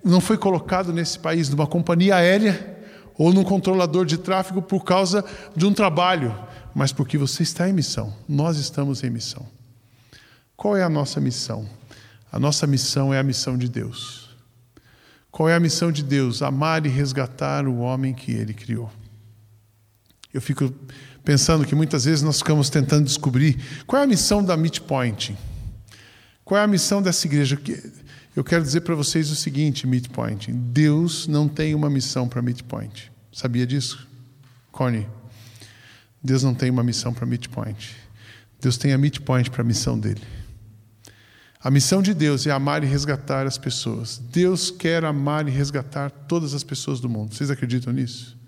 não 0.05 0.21
foi 0.21 0.37
colocado 0.37 0.93
nesse 0.93 1.19
país 1.19 1.49
numa 1.49 1.66
companhia 1.66 2.16
aérea 2.16 2.79
ou 3.16 3.33
num 3.33 3.45
controlador 3.45 4.05
de 4.05 4.19
tráfego 4.19 4.61
por 4.61 4.85
causa 4.85 5.25
de 5.57 5.64
um 5.64 5.73
trabalho, 5.73 6.35
mas 6.74 6.92
porque 6.92 7.18
você 7.18 7.42
está 7.42 7.68
em 7.68 7.72
missão. 7.72 8.14
Nós 8.28 8.59
estamos 8.59 9.02
em 9.02 9.11
missão. 9.11 9.46
Qual 10.56 10.76
é 10.76 10.83
a 10.83 10.88
nossa 10.88 11.20
missão? 11.20 11.68
A 12.30 12.38
nossa 12.38 12.66
missão 12.66 13.12
é 13.12 13.18
a 13.18 13.22
missão 13.22 13.56
de 13.56 13.68
Deus. 13.68 14.30
Qual 15.30 15.48
é 15.48 15.54
a 15.54 15.61
missão 15.61 15.90
de 15.90 16.02
Deus? 16.02 16.42
Amar 16.42 16.85
e 16.87 16.88
resgatar 16.88 17.66
o 17.66 17.78
homem 17.78 18.12
que 18.12 18.33
ele 18.33 18.52
criou. 18.52 18.90
Eu 20.33 20.40
fico 20.40 20.72
pensando 21.24 21.64
que 21.64 21.74
muitas 21.74 22.04
vezes 22.04 22.22
nós 22.22 22.38
ficamos 22.38 22.70
tentando 22.70 23.04
descobrir 23.04 23.59
qual 23.87 24.00
é 24.00 24.04
a 24.04 24.09
missão 24.09 24.44
da 24.44 24.56
Midpoint. 24.56 25.37
Qual 26.44 26.59
é 26.61 26.64
a 26.64 26.66
missão 26.66 27.00
dessa 27.00 27.26
igreja? 27.26 27.59
Eu 28.35 28.44
quero 28.44 28.62
dizer 28.62 28.83
para 28.83 28.94
vocês 28.94 29.30
o 29.30 29.37
seguinte, 29.37 29.87
Midpoint: 29.87 30.52
Deus 30.52 31.26
não 31.26 31.48
tem 31.48 31.74
uma 31.74 31.90
missão 31.90 32.28
para 32.28 32.42
Midpoint. 32.42 33.11
Sabia 33.33 33.66
disso? 33.66 34.06
Connie, 34.72 35.06
Deus 36.22 36.42
não 36.42 36.54
tem 36.54 36.70
uma 36.70 36.83
missão 36.83 37.12
para 37.12 37.26
Midpoint. 37.26 37.96
Deus 38.61 38.76
tem 38.76 38.92
a 38.92 38.98
Midpoint 38.98 39.50
para 39.50 39.62
a 39.62 39.64
missão 39.64 39.98
dele. 39.98 40.22
A 41.62 41.70
missão 41.70 42.00
de 42.00 42.14
Deus 42.14 42.46
é 42.46 42.50
amar 42.50 42.83
e 42.83 42.87
resgatar 42.87 43.46
as 43.46 43.59
pessoas. 43.59 44.18
Deus 44.18 44.70
quer 44.70 45.04
amar 45.04 45.46
e 45.46 45.50
resgatar 45.50 46.11
todas 46.11 46.54
as 46.54 46.64
pessoas 46.64 47.00
do 47.00 47.09
mundo. 47.09 47.35
Vocês 47.35 47.50
acreditam 47.50 47.92
nisso? 47.92 48.38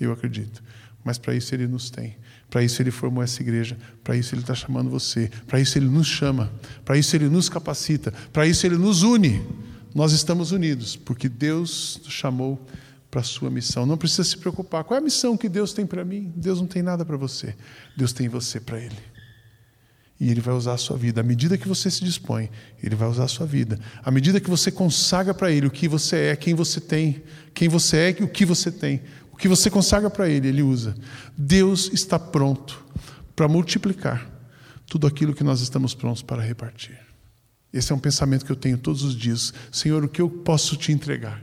Eu 0.00 0.10
acredito. 0.10 0.62
Mas 1.04 1.18
para 1.18 1.34
isso 1.34 1.54
Ele 1.54 1.66
nos 1.66 1.90
tem. 1.90 2.16
Para 2.48 2.62
isso 2.62 2.80
Ele 2.80 2.90
formou 2.90 3.22
essa 3.22 3.42
igreja. 3.42 3.76
Para 4.02 4.16
isso 4.16 4.34
Ele 4.34 4.40
está 4.40 4.54
chamando 4.54 4.88
você. 4.88 5.30
Para 5.46 5.60
isso 5.60 5.76
Ele 5.76 5.86
nos 5.86 6.06
chama. 6.06 6.50
Para 6.84 6.96
isso 6.96 7.14
Ele 7.14 7.28
nos 7.28 7.48
capacita. 7.48 8.12
Para 8.32 8.46
isso 8.46 8.66
Ele 8.66 8.76
nos 8.76 9.02
une. 9.02 9.42
Nós 9.94 10.12
estamos 10.12 10.52
unidos 10.52 10.96
porque 10.96 11.28
Deus 11.28 12.00
nos 12.04 12.12
chamou 12.12 12.66
para 13.12 13.20
a 13.20 13.24
sua 13.24 13.50
missão. 13.50 13.84
Não 13.84 13.98
precisa 13.98 14.24
se 14.24 14.38
preocupar. 14.38 14.84
Qual 14.84 14.96
é 14.96 15.00
a 15.00 15.04
missão 15.04 15.36
que 15.36 15.46
Deus 15.46 15.74
tem 15.74 15.84
para 15.84 16.02
mim? 16.02 16.32
Deus 16.34 16.58
não 16.58 16.66
tem 16.66 16.80
nada 16.80 17.04
para 17.04 17.18
você. 17.18 17.54
Deus 17.94 18.10
tem 18.10 18.26
você 18.26 18.58
para 18.58 18.80
Ele 18.80 18.96
e 20.18 20.30
Ele 20.30 20.40
vai 20.40 20.54
usar 20.54 20.74
a 20.74 20.78
sua 20.78 20.96
vida. 20.96 21.20
À 21.20 21.24
medida 21.24 21.58
que 21.58 21.68
você 21.68 21.90
se 21.90 22.02
dispõe, 22.02 22.48
Ele 22.82 22.94
vai 22.94 23.08
usar 23.08 23.24
a 23.24 23.28
sua 23.28 23.44
vida. 23.44 23.78
À 24.02 24.10
medida 24.10 24.40
que 24.40 24.48
você 24.48 24.70
consagra 24.70 25.34
para 25.34 25.50
Ele 25.50 25.66
o 25.66 25.70
que 25.70 25.86
você 25.86 26.16
é, 26.16 26.36
quem 26.36 26.54
você 26.54 26.80
tem, 26.80 27.22
quem 27.52 27.68
você 27.68 27.96
é 27.96 28.16
e 28.18 28.24
o 28.24 28.28
que 28.28 28.46
você 28.46 28.72
tem, 28.72 29.02
o 29.30 29.36
que 29.36 29.46
você 29.46 29.68
consagra 29.68 30.08
para 30.08 30.28
Ele, 30.28 30.48
Ele 30.48 30.62
usa. 30.62 30.94
Deus 31.36 31.90
está 31.92 32.18
pronto 32.18 32.82
para 33.36 33.46
multiplicar 33.46 34.30
tudo 34.86 35.06
aquilo 35.06 35.34
que 35.34 35.44
nós 35.44 35.60
estamos 35.60 35.92
prontos 35.92 36.22
para 36.22 36.40
repartir. 36.40 36.98
Esse 37.70 37.92
é 37.92 37.94
um 37.94 37.98
pensamento 37.98 38.46
que 38.46 38.52
eu 38.52 38.56
tenho 38.56 38.78
todos 38.78 39.02
os 39.02 39.14
dias. 39.14 39.52
Senhor, 39.70 40.02
o 40.02 40.08
que 40.08 40.22
eu 40.22 40.30
posso 40.30 40.76
te 40.76 40.92
entregar? 40.92 41.42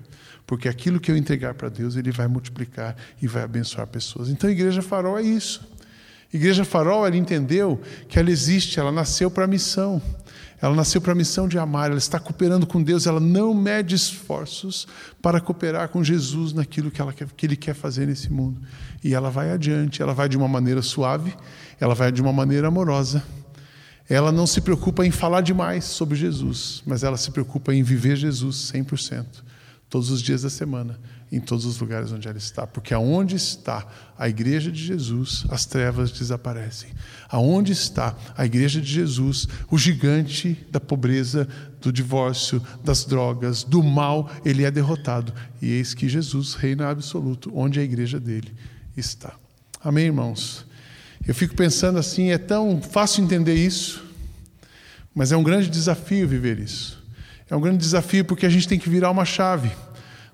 Porque 0.50 0.68
aquilo 0.68 1.00
que 1.00 1.12
eu 1.12 1.16
entregar 1.16 1.54
para 1.54 1.70
Deus, 1.70 1.96
Ele 1.96 2.10
vai 2.10 2.28
multiplicar 2.28 2.96
e 3.22 3.28
vai 3.28 3.44
abençoar 3.44 3.86
pessoas. 3.86 4.30
Então, 4.30 4.50
a 4.50 4.52
Igreja 4.52 4.82
Farol 4.82 5.20
é 5.20 5.22
isso. 5.22 5.62
Igreja 6.34 6.66
Farol, 6.66 7.06
ela 7.06 7.16
entendeu 7.16 7.80
que 8.08 8.18
ela 8.18 8.32
existe, 8.32 8.80
ela 8.80 8.92
nasceu 8.92 9.30
para 9.30 9.44
a 9.44 9.48
missão. 9.48 10.02
Ela 10.60 10.76
nasceu 10.76 11.00
para 11.00 11.12
a 11.12 11.16
missão 11.16 11.48
de 11.48 11.60
amar, 11.60 11.92
ela 11.92 12.00
está 12.00 12.20
cooperando 12.20 12.66
com 12.66 12.82
Deus, 12.82 13.06
ela 13.06 13.20
não 13.20 13.54
mede 13.54 13.94
esforços 13.94 14.88
para 15.22 15.40
cooperar 15.40 15.88
com 15.90 16.04
Jesus 16.04 16.52
naquilo 16.52 16.90
que, 16.90 17.00
ela 17.00 17.14
quer, 17.14 17.28
que 17.28 17.46
Ele 17.46 17.56
quer 17.56 17.76
fazer 17.76 18.08
nesse 18.08 18.34
mundo. 18.34 18.60
E 19.04 19.14
ela 19.14 19.30
vai 19.30 19.52
adiante, 19.52 20.02
ela 20.02 20.16
vai 20.16 20.28
de 20.28 20.36
uma 20.36 20.48
maneira 20.48 20.82
suave, 20.82 21.32
ela 21.80 21.94
vai 21.94 22.12
de 22.12 22.24
uma 22.24 22.34
maneira 22.34 22.70
amorosa. 22.70 23.24
Ela 24.10 24.32
não 24.32 24.48
se 24.48 24.62
preocupa 24.62 25.06
em 25.06 25.12
falar 25.12 25.42
demais 25.42 25.86
sobre 25.86 26.18
Jesus, 26.18 26.82
mas 26.88 27.04
ela 27.04 27.18
se 27.18 27.30
preocupa 27.30 27.72
em 27.72 27.84
viver 27.84 28.16
Jesus 28.16 28.72
100%, 28.74 29.26
todos 29.89 30.12
os 30.12 30.21
dias 30.21 30.43
da 30.43 30.49
semana, 30.49 30.99
em 31.32 31.39
todos 31.39 31.65
os 31.65 31.80
lugares 31.80 32.12
onde 32.12 32.28
ela 32.28 32.38
está, 32.38 32.67
porque 32.67 32.93
aonde 32.93 33.36
está 33.36 33.88
a 34.17 34.30
igreja 34.30 34.71
de 34.71 34.84
Jesus, 34.84 35.45
as 35.49 35.65
trevas 35.65 36.12
desaparecem. 36.12 36.91
Aonde 37.28 37.71
está 37.71 38.15
a 38.38 38.45
igreja 38.45 38.80
de 38.80 38.91
Jesus, 38.91 39.47
o 39.69 39.78
gigante 39.78 40.65
da 40.71 40.80
pobreza, 40.80 41.47
do 41.82 41.91
divórcio, 41.91 42.62
das 42.84 43.04
drogas, 43.04 43.63
do 43.63 43.82
mal, 43.82 44.30
ele 44.45 44.63
é 44.63 44.71
derrotado. 44.71 45.34
E 45.62 45.71
eis 45.71 45.93
que 45.93 46.08
Jesus 46.08 46.54
reina 46.54 46.89
absoluto, 46.89 47.52
onde 47.54 47.80
a 47.80 47.84
igreja 47.84 48.19
dele 48.19 48.54
está. 48.95 49.34
Amém, 49.84 50.06
irmãos? 50.06 50.65
Eu 51.28 51.34
fico 51.34 51.56
pensando 51.56 51.97
assim, 51.97 52.32
é 52.32 52.38
tão 52.38 52.82
fácil 52.82 53.23
entender 53.23 53.56
isso, 53.56 54.04
mas 55.13 55.32
é 55.32 55.38
um 55.38 55.43
grande 55.43 55.69
desafio 55.69 56.28
viver 56.28 56.60
isso. 56.60 56.99
É 57.50 57.56
um 57.56 57.62
grande 57.62 57.80
desafio 57.80 58.24
porque 58.24 58.46
a 58.46 58.50
gente 58.50 58.68
tem 58.68 58.78
que 58.78 58.90
virar 58.90 59.10
uma 59.10 59.26
chave. 59.26 59.72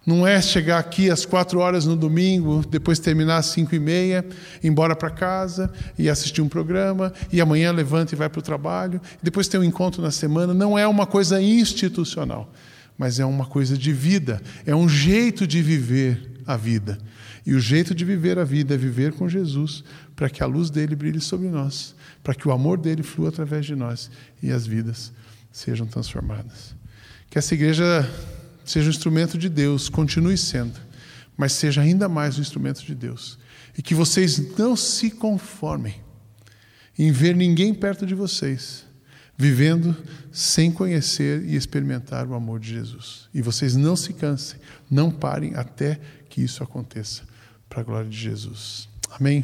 Não 0.05 0.27
é 0.27 0.39
chegar 0.39 0.77
aqui 0.77 1.09
às 1.09 1.25
quatro 1.25 1.59
horas 1.59 1.85
no 1.85 1.95
domingo, 1.95 2.63
depois 2.69 2.99
terminar 2.99 3.37
às 3.37 3.47
cinco 3.47 3.73
e 3.73 3.79
meia, 3.79 4.23
ir 4.61 4.67
embora 4.67 4.95
para 4.95 5.09
casa 5.09 5.73
e 5.97 6.07
assistir 6.07 6.41
um 6.41 6.47
programa, 6.47 7.11
e 7.31 7.41
amanhã 7.41 7.71
levanta 7.71 8.13
e 8.13 8.17
vai 8.17 8.29
para 8.29 8.39
o 8.39 8.43
trabalho, 8.43 9.01
depois 9.23 9.47
tem 9.47 9.59
um 9.59 9.63
encontro 9.63 10.03
na 10.03 10.11
semana. 10.11 10.53
Não 10.53 10.77
é 10.77 10.87
uma 10.87 11.07
coisa 11.07 11.41
institucional, 11.41 12.53
mas 12.95 13.19
é 13.19 13.25
uma 13.25 13.47
coisa 13.47 13.75
de 13.75 13.91
vida, 13.91 14.39
é 14.63 14.75
um 14.75 14.87
jeito 14.87 15.47
de 15.47 15.59
viver 15.63 16.21
a 16.45 16.55
vida. 16.55 16.99
E 17.43 17.55
o 17.55 17.59
jeito 17.59 17.95
de 17.95 18.05
viver 18.05 18.37
a 18.37 18.43
vida 18.43 18.75
é 18.75 18.77
viver 18.77 19.13
com 19.13 19.27
Jesus, 19.27 19.83
para 20.15 20.29
que 20.29 20.43
a 20.43 20.45
luz 20.45 20.69
dele 20.69 20.95
brilhe 20.95 21.19
sobre 21.19 21.47
nós, 21.47 21.95
para 22.23 22.35
que 22.35 22.47
o 22.47 22.51
amor 22.51 22.77
dele 22.77 23.01
flua 23.01 23.29
através 23.29 23.65
de 23.65 23.75
nós 23.75 24.11
e 24.41 24.51
as 24.51 24.67
vidas 24.67 25.11
sejam 25.51 25.87
transformadas. 25.87 26.75
Que 27.29 27.37
essa 27.37 27.53
igreja 27.53 28.09
seja 28.63 28.87
um 28.87 28.91
instrumento 28.91 29.37
de 29.37 29.49
Deus, 29.49 29.89
continue 29.89 30.37
sendo, 30.37 30.79
mas 31.37 31.53
seja 31.53 31.81
ainda 31.81 32.09
mais 32.09 32.37
um 32.37 32.41
instrumento 32.41 32.83
de 32.83 32.95
Deus. 32.95 33.37
E 33.77 33.81
que 33.81 33.93
vocês 33.93 34.57
não 34.57 34.75
se 34.75 35.11
conformem 35.11 35.95
em 36.97 37.11
ver 37.11 37.35
ninguém 37.35 37.73
perto 37.73 38.05
de 38.05 38.15
vocês 38.15 38.85
vivendo 39.37 39.95
sem 40.31 40.71
conhecer 40.71 41.43
e 41.43 41.55
experimentar 41.55 42.27
o 42.27 42.33
amor 42.33 42.59
de 42.59 42.69
Jesus. 42.69 43.27
E 43.33 43.41
vocês 43.41 43.75
não 43.75 43.95
se 43.95 44.13
cansem, 44.13 44.59
não 44.89 45.11
parem 45.11 45.55
até 45.55 45.99
que 46.29 46.41
isso 46.41 46.63
aconteça, 46.63 47.23
para 47.69 47.81
a 47.81 47.83
glória 47.83 48.09
de 48.09 48.17
Jesus. 48.17 48.87
Amém? 49.11 49.43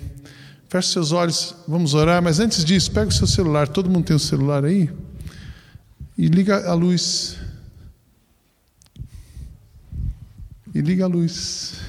Feche 0.70 0.90
seus 0.90 1.12
olhos, 1.12 1.56
vamos 1.68 1.94
orar, 1.94 2.22
mas 2.22 2.40
antes 2.40 2.64
disso, 2.64 2.92
pega 2.92 3.10
o 3.10 3.14
seu 3.14 3.28
celular, 3.28 3.68
todo 3.68 3.90
mundo 3.90 4.06
tem 4.06 4.14
o 4.14 4.18
um 4.18 4.20
celular 4.20 4.64
aí? 4.64 4.90
E 6.18 6.28
liga 6.28 6.70
a 6.70 6.74
luz. 6.74 7.38
E 10.74 10.82
liga 10.82 11.06
a 11.06 11.08
luz. 11.08 11.80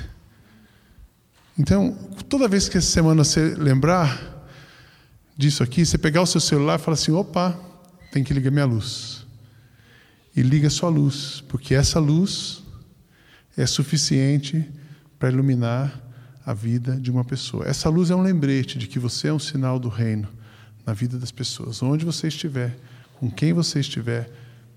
Então, 1.59 1.93
toda 2.29 2.49
vez 2.49 2.69
que 2.69 2.79
essa 2.79 2.91
semana 2.91 3.25
você 3.25 3.55
lembrar 3.55 4.47
disso 5.37 5.63
aqui, 5.63 5.85
você 5.85 5.99
pegar 5.99 6.23
o 6.23 6.27
seu 6.27 6.41
celular 6.41 6.79
e 6.79 6.83
falar 6.83 6.95
assim: 6.95 7.13
opa, 7.13 7.59
tem 8.11 8.25
que 8.25 8.33
ligar 8.33 8.51
minha 8.51 8.65
luz. 8.65 9.27
E 10.35 10.43
liga 10.43 10.69
a 10.69 10.71
sua 10.71 10.89
luz, 10.89 11.43
porque 11.49 11.75
essa 11.75 11.99
luz 11.99 12.63
é 13.57 13.67
suficiente 13.67 14.67
para 15.19 15.31
iluminar 15.31 16.01
a 16.45 16.55
vida 16.55 16.97
de 16.97 17.11
uma 17.11 17.25
pessoa. 17.25 17.67
Essa 17.67 17.89
luz 17.89 18.11
é 18.11 18.15
um 18.15 18.23
lembrete 18.23 18.79
de 18.79 18.87
que 18.87 18.99
você 18.99 19.29
é 19.29 19.33
um 19.33 19.39
sinal 19.39 19.79
do 19.79 19.89
reino 19.89 20.29
na 20.87 20.93
vida 20.93 21.19
das 21.19 21.31
pessoas, 21.31 21.83
onde 21.83 22.05
você 22.05 22.29
estiver, 22.29 22.77
com 23.21 23.31
quem 23.31 23.53
você 23.53 23.81
estiver, 23.81 24.31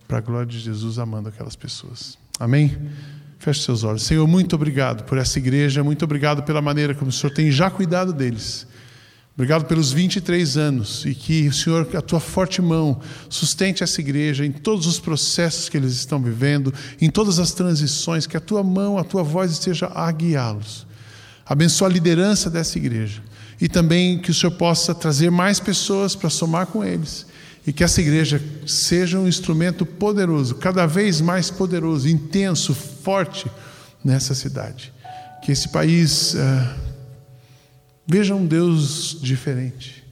para 0.08 0.20
a 0.20 0.22
glória 0.22 0.46
de 0.46 0.60
Jesus 0.60 1.00
amando 1.00 1.30
aquelas 1.30 1.56
pessoas. 1.56 2.18
Amém? 2.39 2.78
Feche 3.45 3.62
seus 3.62 3.84
olhos. 3.84 4.01
Senhor, 4.01 4.25
muito 4.25 4.55
obrigado 4.55 5.03
por 5.03 5.19
essa 5.19 5.38
igreja, 5.38 5.84
muito 5.84 6.03
obrigado 6.03 6.41
pela 6.41 6.63
maneira 6.63 6.95
como 6.95 7.10
o 7.10 7.13
Senhor 7.13 7.31
tem 7.31 7.51
já 7.51 7.69
cuidado 7.69 8.12
deles. 8.12 8.65
Obrigado 9.36 9.65
pelos 9.65 9.91
23 9.91 10.58
anos 10.58 11.05
e 11.05 11.13
que, 11.13 11.51
Senhor, 11.51 11.88
a 11.95 12.01
tua 12.01 12.19
forte 12.19 12.60
mão 12.60 12.99
sustente 13.29 13.84
essa 13.84 14.01
igreja 14.01 14.43
em 14.43 14.51
todos 14.51 14.88
os 14.88 14.99
processos 14.99 15.69
que 15.69 15.77
eles 15.77 15.93
estão 15.93 16.19
vivendo, 16.19 16.73
em 16.99 17.08
todas 17.08 17.38
as 17.38 17.51
transições, 17.51 18.25
que 18.25 18.36
a 18.36 18.39
tua 18.39 18.63
mão, 18.63 18.97
a 18.97 19.03
tua 19.03 19.21
voz 19.21 19.51
esteja 19.51 19.91
a 19.93 20.12
guiá-los. 20.12 20.88
Abençoa 21.45 21.88
a 21.88 21.91
liderança 21.91 22.49
dessa 22.49 22.79
igreja 22.79 23.22
e 23.61 23.70
também 23.70 24.17
que 24.17 24.32
o 24.32 24.34
Senhor 24.34 24.53
possa 24.53 24.95
trazer 24.95 25.30
mais 25.30 25.59
pessoas 25.59 26.15
para 26.15 26.32
somar 26.32 26.65
com 26.65 26.84
eles 26.84 27.28
e 27.66 27.74
que 27.74 27.84
essa 27.84 27.99
igreja 27.99 28.41
seja 28.68 29.20
um 29.20 29.28
instrumento 29.28 29.86
poderoso, 29.86 30.55
cada 30.55 30.86
vez 30.86 31.20
mais 31.20 31.49
poderoso, 31.49 32.07
intenso, 32.07 32.76
forte 32.76 33.49
nessa 34.03 34.36
cidade. 34.36 34.93
Que 35.41 35.51
esse 35.51 35.70
país 35.70 36.36
uh, 36.36 36.38
veja 38.05 38.36
um 38.36 38.45
Deus 38.45 39.18
diferente. 39.20 40.03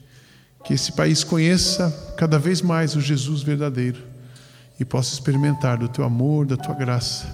Que 0.64 0.74
esse 0.74 0.92
país 0.92 1.22
conheça 1.22 2.14
cada 2.16 2.38
vez 2.38 2.60
mais 2.60 2.96
o 2.96 3.00
Jesus 3.00 3.42
verdadeiro 3.42 4.02
e 4.80 4.84
possa 4.84 5.12
experimentar 5.12 5.78
do 5.78 5.88
teu 5.88 6.04
amor, 6.04 6.46
da 6.46 6.56
tua 6.56 6.74
graça, 6.74 7.26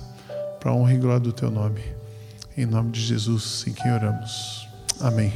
para 0.59 0.71
a 0.71 0.75
honra 0.75 0.95
e 0.95 0.99
glória 0.99 1.21
do 1.21 1.33
teu 1.33 1.51
nome. 1.51 1.81
Em 2.57 2.67
nome 2.67 2.91
de 2.91 3.01
Jesus, 3.01 3.65
em 3.67 3.73
quem 3.73 3.91
oramos. 3.91 4.69
Amém. 5.01 5.33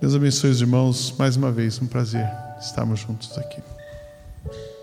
Deus 0.00 0.14
abençoe 0.14 0.50
os 0.50 0.60
irmãos. 0.60 1.12
Mais 1.18 1.34
uma 1.34 1.50
vez, 1.50 1.80
um 1.82 1.86
prazer 1.86 2.28
estarmos 2.60 3.00
juntos 3.00 3.36
aqui. 3.36 3.60
Thank 4.44 4.56
you. 4.56 4.77